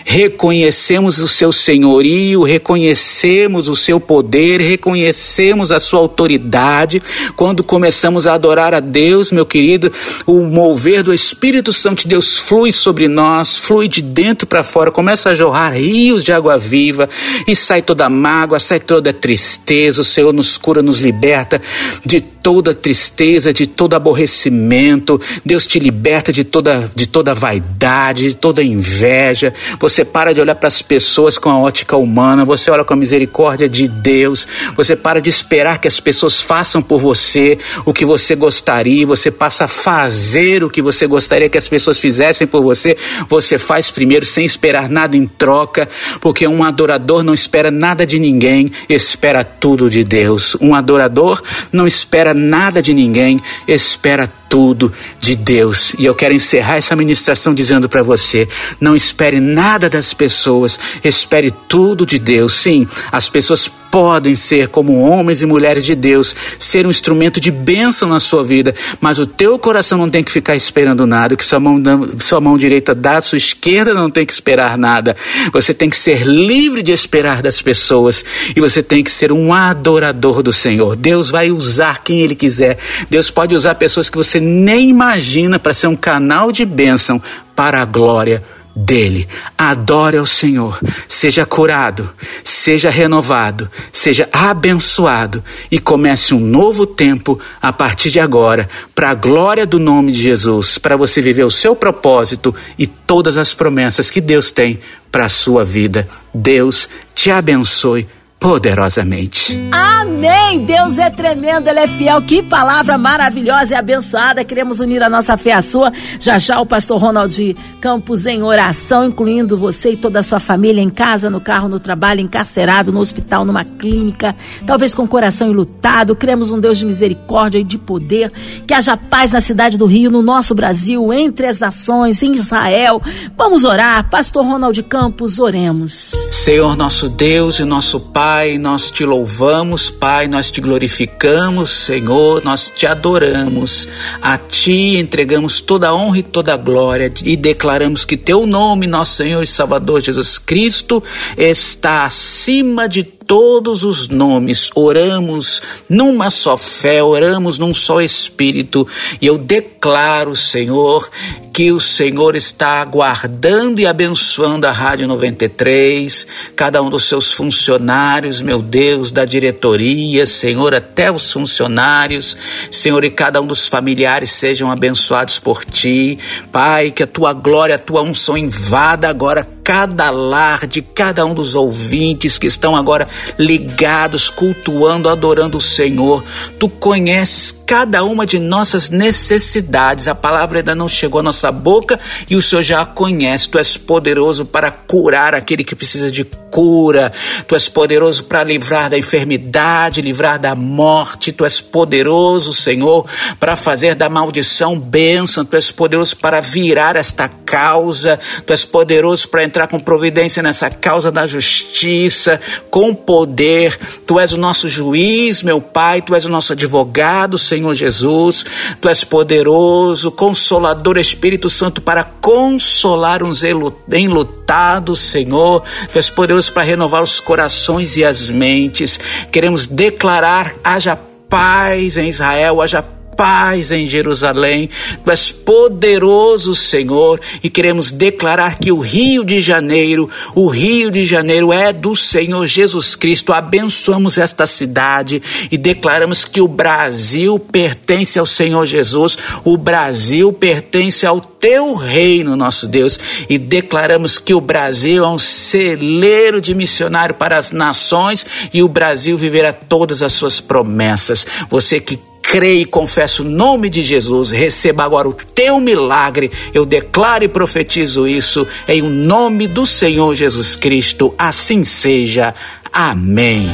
reconhecemos 0.04 1.18
o 1.18 1.28
seu 1.28 1.52
senhorio, 1.52 2.42
reconhecemos 2.42 3.68
o 3.68 3.76
seu 3.76 4.00
poder, 4.00 4.60
reconhecemos 4.60 5.70
a 5.70 5.78
sua 5.78 6.00
autoridade, 6.00 7.00
quando 7.36 7.62
começamos 7.62 8.15
a 8.24 8.34
adorar 8.34 8.72
a 8.72 8.78
Deus, 8.78 9.32
meu 9.32 9.44
querido, 9.44 9.92
o 10.24 10.42
mover 10.42 11.02
do 11.02 11.12
Espírito 11.12 11.72
Santo 11.72 12.02
de 12.02 12.08
Deus 12.08 12.38
flui 12.38 12.70
sobre 12.70 13.08
nós, 13.08 13.58
flui 13.58 13.88
de 13.88 14.00
dentro 14.00 14.46
para 14.46 14.62
fora, 14.62 14.92
começa 14.92 15.30
a 15.30 15.34
jorrar 15.34 15.74
rios 15.74 16.22
de 16.22 16.32
água 16.32 16.56
viva 16.56 17.08
e 17.48 17.56
sai 17.56 17.82
toda 17.82 18.08
mágoa, 18.08 18.60
sai 18.60 18.78
toda 18.78 19.12
tristeza. 19.12 20.02
O 20.02 20.04
Senhor 20.04 20.32
nos 20.32 20.56
cura, 20.56 20.82
nos 20.82 21.00
liberta 21.00 21.60
de 22.04 22.35
toda 22.46 22.72
tristeza, 22.72 23.52
de 23.52 23.66
todo 23.66 23.94
aborrecimento. 23.94 25.20
Deus 25.44 25.66
te 25.66 25.80
liberta 25.80 26.32
de 26.32 26.44
toda, 26.44 26.88
de 26.94 27.08
toda 27.08 27.34
vaidade, 27.34 28.28
de 28.28 28.34
toda 28.34 28.62
inveja. 28.62 29.52
Você 29.80 30.04
para 30.04 30.32
de 30.32 30.40
olhar 30.40 30.54
para 30.54 30.68
as 30.68 30.80
pessoas 30.80 31.38
com 31.38 31.50
a 31.50 31.58
ótica 31.58 31.96
humana, 31.96 32.44
você 32.44 32.70
olha 32.70 32.84
com 32.84 32.94
a 32.94 32.96
misericórdia 32.96 33.68
de 33.68 33.88
Deus. 33.88 34.46
Você 34.76 34.94
para 34.94 35.20
de 35.20 35.28
esperar 35.28 35.78
que 35.80 35.88
as 35.88 35.98
pessoas 35.98 36.40
façam 36.40 36.80
por 36.80 37.00
você 37.00 37.58
o 37.84 37.92
que 37.92 38.04
você 38.04 38.36
gostaria, 38.36 39.04
você 39.04 39.28
passa 39.28 39.64
a 39.64 39.68
fazer 39.68 40.62
o 40.62 40.70
que 40.70 40.80
você 40.80 41.04
gostaria 41.08 41.48
que 41.48 41.58
as 41.58 41.66
pessoas 41.66 41.98
fizessem 41.98 42.46
por 42.46 42.62
você. 42.62 42.96
Você 43.28 43.58
faz 43.58 43.90
primeiro 43.90 44.24
sem 44.24 44.44
esperar 44.44 44.88
nada 44.88 45.16
em 45.16 45.26
troca, 45.26 45.88
porque 46.20 46.46
um 46.46 46.62
adorador 46.62 47.24
não 47.24 47.34
espera 47.34 47.72
nada 47.72 48.06
de 48.06 48.20
ninguém, 48.20 48.70
espera 48.88 49.42
tudo 49.42 49.90
de 49.90 50.04
Deus. 50.04 50.56
Um 50.60 50.76
adorador 50.76 51.42
não 51.72 51.88
espera 51.88 52.35
nada 52.36 52.80
de 52.80 52.94
ninguém, 52.94 53.40
espera 53.66 54.30
tudo 54.48 54.92
de 55.20 55.36
Deus. 55.36 55.94
E 55.98 56.04
eu 56.04 56.14
quero 56.14 56.34
encerrar 56.34 56.76
essa 56.76 56.96
ministração 56.96 57.54
dizendo 57.54 57.88
para 57.88 58.02
você: 58.02 58.48
não 58.80 58.96
espere 58.96 59.40
nada 59.40 59.88
das 59.88 60.12
pessoas, 60.14 60.78
espere 61.04 61.50
tudo 61.68 62.06
de 62.06 62.18
Deus. 62.18 62.52
Sim, 62.52 62.86
as 63.12 63.28
pessoas 63.28 63.70
podem 63.96 64.34
ser, 64.34 64.68
como 64.68 65.00
homens 65.00 65.40
e 65.40 65.46
mulheres 65.46 65.82
de 65.82 65.94
Deus, 65.94 66.36
ser 66.58 66.86
um 66.86 66.90
instrumento 66.90 67.40
de 67.40 67.50
bênção 67.50 68.10
na 68.10 68.20
sua 68.20 68.44
vida, 68.44 68.74
mas 69.00 69.18
o 69.18 69.26
teu 69.26 69.58
coração 69.58 69.96
não 69.96 70.10
tem 70.10 70.22
que 70.22 70.30
ficar 70.30 70.54
esperando 70.54 71.06
nada, 71.06 71.34
que 71.34 71.42
sua 71.42 71.58
mão, 71.58 71.82
sua 72.18 72.38
mão 72.38 72.58
direita 72.58 72.94
dá, 72.94 73.22
sua 73.22 73.38
esquerda 73.38 73.94
não 73.94 74.10
tem 74.10 74.26
que 74.26 74.32
esperar 74.34 74.76
nada. 74.76 75.16
Você 75.50 75.72
tem 75.72 75.88
que 75.88 75.96
ser 75.96 76.26
livre 76.26 76.82
de 76.82 76.92
esperar 76.92 77.40
das 77.40 77.62
pessoas 77.62 78.22
e 78.54 78.60
você 78.60 78.82
tem 78.82 79.02
que 79.02 79.10
ser 79.10 79.32
um 79.32 79.54
adorador 79.54 80.42
do 80.42 80.52
Senhor. 80.52 80.94
Deus 80.94 81.30
vai 81.30 81.50
usar 81.50 82.02
quem 82.02 82.20
Ele 82.20 82.34
quiser. 82.34 82.76
Deus 83.08 83.30
pode 83.30 83.54
usar 83.54 83.76
pessoas 83.76 84.10
que 84.10 84.16
você 84.18 84.35
nem 84.40 84.90
imagina 84.90 85.58
para 85.58 85.74
ser 85.74 85.86
um 85.86 85.96
canal 85.96 86.52
de 86.52 86.64
bênção 86.64 87.20
para 87.54 87.80
a 87.80 87.84
glória 87.84 88.42
dele. 88.76 89.26
Adore 89.56 90.18
ao 90.18 90.26
Senhor, 90.26 90.78
seja 91.08 91.46
curado, 91.46 92.12
seja 92.44 92.90
renovado, 92.90 93.70
seja 93.90 94.28
abençoado 94.30 95.42
e 95.70 95.78
comece 95.78 96.34
um 96.34 96.40
novo 96.40 96.86
tempo 96.86 97.40
a 97.60 97.72
partir 97.72 98.10
de 98.10 98.20
agora, 98.20 98.68
para 98.94 99.10
a 99.10 99.14
glória 99.14 99.64
do 99.64 99.78
nome 99.78 100.12
de 100.12 100.20
Jesus, 100.20 100.76
para 100.76 100.96
você 100.96 101.22
viver 101.22 101.44
o 101.44 101.50
seu 101.50 101.74
propósito 101.74 102.54
e 102.78 102.86
todas 102.86 103.38
as 103.38 103.54
promessas 103.54 104.10
que 104.10 104.20
Deus 104.20 104.52
tem 104.52 104.78
para 105.10 105.24
a 105.24 105.30
sua 105.30 105.64
vida. 105.64 106.06
Deus 106.34 106.88
te 107.14 107.30
abençoe 107.30 108.06
poderosamente. 108.38 109.58
Amém! 109.72 110.64
Deus 110.64 110.98
é 110.98 111.10
tremendo, 111.10 111.68
Ele 111.68 111.80
é 111.80 111.88
fiel. 111.88 112.22
Que 112.22 112.42
palavra 112.42 112.98
maravilhosa 112.98 113.74
e 113.74 113.76
abençoada. 113.76 114.44
Queremos 114.44 114.78
unir 114.78 115.02
a 115.02 115.10
nossa 115.10 115.36
fé 115.36 115.52
à 115.52 115.62
sua. 115.62 115.92
Já 116.20 116.38
já 116.38 116.60
o 116.60 116.66
pastor 116.66 117.00
Ronald 117.00 117.56
Campos 117.80 118.26
em 118.26 118.42
oração, 118.42 119.04
incluindo 119.04 119.58
você 119.58 119.92
e 119.92 119.96
toda 119.96 120.20
a 120.20 120.22
sua 120.22 120.38
família 120.38 120.82
em 120.82 120.90
casa, 120.90 121.30
no 121.30 121.40
carro, 121.40 121.68
no 121.68 121.80
trabalho, 121.80 122.20
encarcerado, 122.20 122.92
no 122.92 123.00
hospital, 123.00 123.44
numa 123.44 123.64
clínica, 123.64 124.34
talvez 124.66 124.94
com 124.94 125.04
o 125.04 125.08
coração 125.08 125.48
enlutado. 125.48 126.14
Cremos 126.14 126.50
um 126.50 126.60
Deus 126.60 126.78
de 126.78 126.86
misericórdia 126.86 127.58
e 127.58 127.64
de 127.64 127.78
poder. 127.78 128.30
Que 128.66 128.74
haja 128.74 128.96
paz 128.96 129.32
na 129.32 129.40
cidade 129.40 129.78
do 129.78 129.86
Rio, 129.86 130.10
no 130.10 130.22
nosso 130.22 130.54
Brasil, 130.54 131.12
entre 131.12 131.46
as 131.46 131.58
nações, 131.58 132.22
em 132.22 132.32
Israel. 132.32 133.00
Vamos 133.36 133.64
orar. 133.64 134.08
Pastor 134.10 134.44
Ronald 134.44 134.80
Campos, 134.84 135.38
oremos. 135.38 136.12
Senhor, 136.30 136.76
nosso 136.76 137.08
Deus 137.08 137.58
e 137.60 137.64
nosso 137.64 137.98
Pai 138.00 138.25
Pai, 138.28 138.58
nós 138.58 138.90
te 138.90 139.04
louvamos, 139.04 139.88
Pai, 139.88 140.26
nós 140.26 140.50
te 140.50 140.60
glorificamos, 140.60 141.70
Senhor, 141.70 142.42
nós 142.42 142.72
te 142.74 142.84
adoramos. 142.84 143.88
A 144.20 144.36
ti 144.36 144.96
entregamos 144.96 145.60
toda 145.60 145.90
a 145.90 145.94
honra 145.94 146.18
e 146.18 146.22
toda 146.24 146.52
a 146.52 146.56
glória 146.56 147.08
e 147.24 147.36
declaramos 147.36 148.04
que 148.04 148.16
teu 148.16 148.44
nome, 148.44 148.88
nosso 148.88 149.14
Senhor 149.14 149.40
e 149.44 149.46
Salvador 149.46 150.00
Jesus 150.00 150.40
Cristo, 150.40 151.00
está 151.38 152.04
acima 152.04 152.88
de 152.88 153.04
todos 153.26 153.82
os 153.82 154.08
nomes, 154.08 154.70
oramos 154.74 155.62
numa 155.88 156.30
só 156.30 156.56
fé, 156.56 157.02
oramos 157.02 157.58
num 157.58 157.74
só 157.74 158.00
espírito, 158.00 158.86
e 159.20 159.26
eu 159.26 159.36
declaro, 159.36 160.36
Senhor, 160.36 161.08
que 161.52 161.72
o 161.72 161.80
Senhor 161.80 162.36
está 162.36 162.84
guardando 162.84 163.80
e 163.80 163.86
abençoando 163.86 164.66
a 164.66 164.72
Rádio 164.72 165.08
93, 165.08 166.26
cada 166.54 166.82
um 166.82 166.90
dos 166.90 167.04
seus 167.04 167.32
funcionários, 167.32 168.42
meu 168.42 168.60
Deus, 168.60 169.10
da 169.10 169.24
diretoria, 169.24 170.26
Senhor, 170.26 170.74
até 170.74 171.10
os 171.10 171.32
funcionários, 171.32 172.36
Senhor, 172.70 173.02
e 173.04 173.10
cada 173.10 173.40
um 173.40 173.46
dos 173.46 173.68
familiares 173.68 174.30
sejam 174.30 174.70
abençoados 174.70 175.38
por 175.38 175.64
ti. 175.64 176.18
Pai, 176.52 176.90
que 176.90 177.02
a 177.02 177.06
tua 177.06 177.32
glória, 177.32 177.76
a 177.76 177.78
tua 177.78 178.02
unção 178.02 178.36
invada 178.36 179.08
agora 179.08 179.55
cada 179.66 180.10
lar, 180.10 180.64
de 180.64 180.80
cada 180.80 181.26
um 181.26 181.34
dos 181.34 181.56
ouvintes 181.56 182.38
que 182.38 182.46
estão 182.46 182.76
agora 182.76 183.08
ligados, 183.36 184.30
cultuando, 184.30 185.08
adorando 185.08 185.58
o 185.58 185.60
Senhor. 185.60 186.22
Tu 186.56 186.68
conheces 186.68 187.64
cada 187.66 188.04
uma 188.04 188.24
de 188.24 188.38
nossas 188.38 188.90
necessidades. 188.90 190.06
A 190.06 190.14
palavra 190.14 190.60
ainda 190.60 190.72
não 190.72 190.88
chegou 190.88 191.18
à 191.18 191.22
nossa 191.24 191.50
boca 191.50 191.98
e 192.30 192.36
o 192.36 192.42
Senhor 192.42 192.62
já 192.62 192.80
a 192.80 192.86
conhece. 192.86 193.48
Tu 193.48 193.58
és 193.58 193.76
poderoso 193.76 194.44
para 194.44 194.70
curar 194.70 195.34
aquele 195.34 195.64
que 195.64 195.74
precisa 195.74 196.12
de 196.12 196.24
cura. 196.56 197.12
Tu 197.46 197.54
és 197.54 197.68
poderoso 197.68 198.24
para 198.24 198.42
livrar 198.42 198.88
da 198.88 198.96
enfermidade, 198.96 200.00
livrar 200.00 200.38
da 200.38 200.54
morte. 200.54 201.30
Tu 201.30 201.44
és 201.44 201.60
poderoso, 201.60 202.50
Senhor, 202.50 203.04
para 203.38 203.56
fazer 203.56 203.94
da 203.94 204.08
maldição 204.08 204.80
bênção. 204.80 205.44
Tu 205.44 205.54
és 205.54 205.70
poderoso 205.70 206.16
para 206.16 206.40
virar 206.40 206.96
esta 206.96 207.28
causa. 207.28 208.18
Tu 208.46 208.54
és 208.54 208.64
poderoso 208.64 209.28
para 209.28 209.44
entrar 209.44 209.66
com 209.66 209.78
providência 209.78 210.42
nessa 210.42 210.70
causa 210.70 211.12
da 211.12 211.26
justiça, 211.26 212.40
com 212.70 212.94
poder. 212.94 213.78
Tu 214.06 214.18
és 214.18 214.32
o 214.32 214.38
nosso 214.38 214.66
juiz, 214.66 215.42
meu 215.42 215.60
Pai. 215.60 216.00
Tu 216.00 216.14
és 216.14 216.24
o 216.24 216.30
nosso 216.30 216.54
advogado, 216.54 217.36
Senhor 217.36 217.74
Jesus. 217.74 218.46
Tu 218.80 218.88
és 218.88 219.04
poderoso, 219.04 220.10
consolador, 220.10 220.96
Espírito 220.96 221.50
Santo, 221.50 221.82
para 221.82 222.02
consolar 222.02 223.22
uns 223.22 223.42
enlutados, 223.44 225.00
Senhor. 225.00 225.62
Tu 225.92 225.98
és 225.98 226.08
poderoso 226.08 226.45
Deus, 226.46 226.50
para 226.50 226.62
renovar 226.62 227.02
os 227.02 227.20
corações 227.20 227.96
e 227.96 228.04
as 228.04 228.30
mentes. 228.30 228.98
Queremos 229.30 229.66
declarar: 229.66 230.54
haja 230.62 230.96
paz 231.28 231.96
em 231.96 232.08
Israel, 232.08 232.60
haja 232.60 232.82
paz 233.16 233.70
em 233.70 233.86
Jerusalém. 233.86 234.68
Tu 235.04 235.10
és 235.10 235.32
poderoso, 235.32 236.54
Senhor, 236.54 237.20
e 237.42 237.48
queremos 237.48 237.90
declarar 237.90 238.58
que 238.58 238.70
o 238.70 238.80
Rio 238.80 239.24
de 239.24 239.40
Janeiro, 239.40 240.08
o 240.34 240.48
Rio 240.48 240.90
de 240.90 241.04
Janeiro 241.04 241.52
é 241.52 241.72
do 241.72 241.96
Senhor 241.96 242.46
Jesus 242.46 242.94
Cristo. 242.94 243.32
Abençoamos 243.32 244.18
esta 244.18 244.46
cidade 244.46 245.22
e 245.50 245.56
declaramos 245.56 246.24
que 246.24 246.40
o 246.40 246.48
Brasil 246.48 247.38
pertence 247.38 248.18
ao 248.18 248.26
Senhor 248.26 248.66
Jesus. 248.66 249.16
O 249.44 249.56
Brasil 249.56 250.32
pertence 250.32 251.06
ao 251.06 251.20
teu 251.20 251.74
reino, 251.74 252.36
nosso 252.36 252.66
Deus, 252.66 252.98
e 253.28 253.38
declaramos 253.38 254.18
que 254.18 254.34
o 254.34 254.40
Brasil 254.40 255.04
é 255.04 255.08
um 255.08 255.18
celeiro 255.18 256.40
de 256.40 256.54
missionário 256.54 257.14
para 257.14 257.38
as 257.38 257.52
nações 257.52 258.26
e 258.52 258.62
o 258.62 258.68
Brasil 258.68 259.16
viverá 259.16 259.52
todas 259.52 260.02
as 260.02 260.12
suas 260.12 260.40
promessas. 260.40 261.26
Você 261.48 261.80
que 261.80 261.98
creio 262.36 262.60
e 262.60 262.66
confesso 262.66 263.22
o 263.22 263.26
nome 263.26 263.70
de 263.70 263.82
Jesus, 263.82 264.30
receba 264.30 264.84
agora 264.84 265.08
o 265.08 265.14
teu 265.14 265.58
milagre. 265.58 266.30
Eu 266.52 266.66
declaro 266.66 267.24
e 267.24 267.28
profetizo 267.28 268.06
isso 268.06 268.46
em 268.68 268.82
o 268.82 268.90
nome 268.90 269.46
do 269.46 269.64
Senhor 269.64 270.14
Jesus 270.14 270.54
Cristo. 270.54 271.14
Assim 271.16 271.64
seja. 271.64 272.34
Amém. 272.70 273.48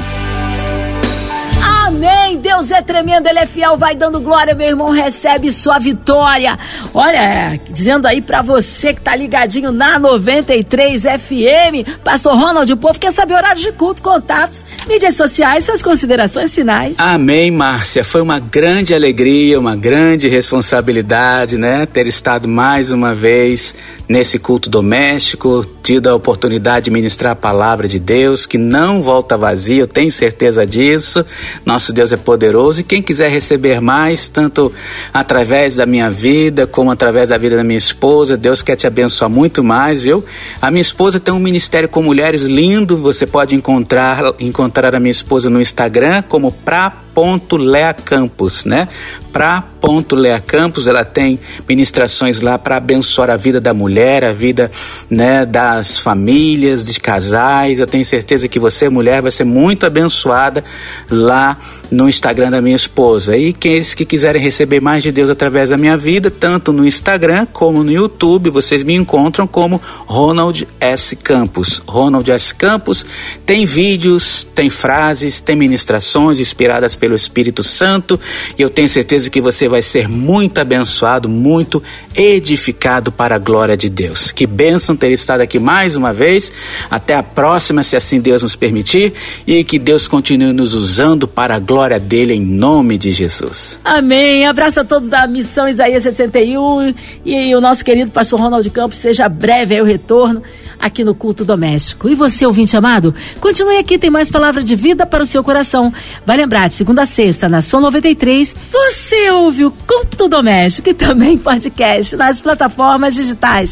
Amém. 1.87 2.39
Deus 2.39 2.71
é 2.71 2.83
tremendo, 2.83 3.27
Ele 3.27 3.39
é 3.39 3.47
fiel, 3.47 3.77
vai 3.77 3.95
dando 3.95 4.21
glória, 4.21 4.55
meu 4.55 4.67
irmão, 4.67 4.91
recebe 4.91 5.53
sua 5.53 5.79
vitória. 5.79 6.59
Olha, 6.93 7.61
dizendo 7.71 8.07
aí 8.07 8.21
para 8.21 8.43
você 8.43 8.93
que 8.95 9.01
tá 9.01 9.15
ligadinho 9.15 9.71
na 9.71 9.99
93 9.99 11.03
FM, 11.03 12.01
Pastor 12.03 12.37
Ronald, 12.37 12.73
o 12.73 12.77
povo 12.77 12.99
quer 12.99 13.13
saber 13.13 13.35
horários 13.35 13.63
de 13.63 13.73
culto, 13.73 14.03
contatos, 14.03 14.65
mídias 14.89 15.17
sociais, 15.17 15.65
suas 15.65 15.83
considerações 15.83 16.55
finais. 16.55 16.97
Amém, 16.99 17.51
Márcia. 17.51 18.05
Foi 18.05 18.21
uma 18.21 18.39
grande 18.39 18.95
alegria, 18.95 19.59
uma 19.59 19.77
grande 19.77 20.29
responsabilidade, 20.29 21.57
né? 21.57 21.87
Ter 21.87 22.07
estado 22.07 22.49
mais 22.49 22.91
uma 22.91 23.15
vez 23.15 23.75
nesse 24.09 24.39
culto 24.39 24.69
doméstico, 24.69 25.65
tido 25.83 26.09
a 26.09 26.15
oportunidade 26.15 26.85
de 26.85 26.91
ministrar 26.91 27.33
a 27.33 27.37
palavra 27.37 27.89
de 27.89 27.99
Deus, 27.99 28.47
que 28.47 28.59
não 28.59 29.03
volta 29.03 29.37
vazia, 29.37 29.81
eu 29.83 29.87
tenho 29.87 30.11
certeza 30.13 30.65
disso. 30.67 31.25
Nosso 31.65 31.93
Deus 31.93 32.13
é 32.13 32.17
poderoso 32.17 32.81
e 32.81 32.85
quem 32.85 33.03
quiser 33.03 33.31
receber 33.31 33.81
mais, 33.81 34.29
tanto 34.29 34.73
através 35.13 35.75
da 35.75 35.87
minha 35.87 36.11
vida 36.11 36.67
como 36.67 36.91
através 36.91 37.31
da 37.31 37.39
vida 37.39 37.57
da 37.57 37.65
minha 37.65 37.79
esposa, 37.79 38.37
Deus 38.37 38.63
quer 38.63 38.77
te 38.77 38.87
abençoar 38.87 39.31
muito 39.31 39.65
mais, 39.65 40.03
viu? 40.03 40.25
A 40.61 40.71
minha 40.71 40.83
esposa 40.83 41.19
tem 41.19 41.33
um 41.35 41.39
ministério 41.39 41.89
com 41.89 42.03
mulheres 42.03 42.43
lindo, 42.43 42.97
você 42.97 43.27
pode 43.27 43.55
encontrar 43.55 44.35
encontrar 44.39 44.95
a 44.95 45.01
minha 45.01 45.11
esposa 45.11 45.51
no 45.51 45.61
Instagram 45.61 46.23
como 46.29 46.53
pra 46.53 46.91
ponto 47.15 47.57
Lea 47.57 47.95
Campos, 47.95 48.65
né? 48.65 48.89
Pra 49.33 49.63
ponto 49.81 50.15
Lea 50.15 50.41
Campos, 50.41 50.87
ela 50.87 51.05
tem 51.05 51.39
ministrações 51.69 52.41
lá 52.41 52.59
para 52.59 52.77
abençoar 52.77 53.31
a 53.31 53.37
vida 53.37 53.61
da 53.61 53.73
mulher, 53.73 53.92
a 54.01 54.33
vida, 54.33 54.71
né, 55.11 55.45
das 55.45 55.99
famílias, 55.99 56.83
de 56.83 56.99
casais. 56.99 57.79
Eu 57.79 57.87
tenho 57.87 58.05
certeza 58.05 58.49
que 58.49 58.59
você, 58.59 58.89
mulher, 58.89 59.23
vai 59.23 59.31
ser 59.31 59.45
muito 59.45 59.85
abençoada 59.87 60.65
lá 61.11 61.57
no 61.91 62.09
Instagram 62.09 62.51
da 62.51 62.63
minha 62.63 62.75
esposa. 62.75 63.37
E 63.37 63.51
aqueles 63.51 63.95
que 63.95 64.05
quiserem 64.05 64.41
receber 64.41 64.81
mais 64.81 65.03
de 65.03 65.13
Deus 65.13 65.29
através 65.29 65.69
da 65.69 65.77
minha 65.77 65.97
vida, 65.97 66.31
tanto 66.31 66.73
no 66.73 66.87
Instagram 66.87 67.47
como 67.53 67.85
no 67.85 67.93
YouTube, 67.93 68.51
vocês 68.51 68.83
me 68.83 68.95
encontram 68.95 69.47
como 69.47 69.81
Ronald 70.07 70.67
S. 70.81 71.15
Campos. 71.17 71.83
Ronald 71.87 72.31
S. 72.31 72.55
Campos 72.55 73.05
tem 73.45 73.65
vídeos, 73.67 74.47
tem 74.55 74.71
frases, 74.71 75.41
tem 75.41 75.55
ministrações 75.55 76.41
inspiradas 76.41 76.97
pelo 76.97 77.15
Espírito 77.15 77.63
Santo 77.63 78.19
e 78.59 78.63
eu 78.63 78.71
tenho 78.71 78.89
certeza 78.89 79.29
que 79.29 79.41
você 79.41 79.69
vai 79.69 79.83
ser 79.83 80.09
muito 80.09 80.59
abençoado, 80.59 81.29
muito 81.29 81.83
edificado 82.17 83.13
para 83.13 83.35
a 83.35 83.39
glória 83.39 83.77
de 83.77 83.82
Deus. 83.89 84.33
Que 84.33 84.47
bênção 84.47 84.97
ter 84.97 85.13
estado 85.13 85.41
aqui 85.41 85.59
mais 85.59 85.95
uma 85.95 86.13
vez. 86.13 86.51
Até 86.91 87.15
a 87.15 87.23
próxima, 87.23 87.83
se 87.83 87.97
assim 87.97 88.21
Deus 88.21 88.43
nos 88.43 88.57
permitir, 88.57 89.13
e 89.47 89.63
que 89.63 89.79
Deus 89.79 90.09
continue 90.09 90.53
nos 90.53 90.75
usando 90.75 91.29
para 91.29 91.57
a 91.57 91.59
glória 91.59 91.83
glória 91.83 91.99
dele 91.99 92.35
em 92.35 92.41
nome 92.41 92.97
de 92.97 93.11
Jesus. 93.11 93.81
Amém. 93.85 94.47
Abraço 94.47 94.79
a 94.79 94.85
todos 94.85 95.09
da 95.09 95.27
Missão 95.27 95.69
Isaías 95.69 96.05
61 96.05 96.95
e 97.25 97.55
o 97.57 97.61
nosso 97.61 97.85
querido 97.85 98.11
pastor 98.11 98.39
Ronaldo 98.39 98.71
Campos. 98.71 98.99
Seja 98.99 99.29
breve 99.29 99.75
aí 99.75 99.81
o 99.81 99.85
retorno 99.85 100.43
aqui 100.79 101.05
no 101.05 101.15
culto 101.15 101.45
doméstico. 101.45 102.09
E 102.09 102.15
você, 102.15 102.45
ouvinte 102.45 102.77
amado, 102.77 103.15
continue 103.41 103.79
aqui, 103.79 103.99
tem 103.99 104.11
mais 104.11 104.31
palavra 104.31 104.63
de 104.63 104.75
vida 104.75 105.07
para 105.07 105.23
o 105.23 105.27
seu 105.27 105.43
coração. 105.43 105.93
Vai 106.27 106.37
lembrar, 106.37 106.69
de 106.69 106.75
segunda 106.75 107.03
a 107.03 107.07
sexta, 107.07 107.49
na 107.49 107.63
Som 107.63 107.81
93, 107.81 108.55
você 108.71 109.31
ouve 109.31 109.65
o 109.65 109.71
culto 109.71 110.29
doméstico 110.29 110.89
e 110.89 110.95
também 110.95 111.39
podcast 111.39 112.17
nas 112.17 112.41
plataformas 112.41 113.15
digitais. 113.15 113.72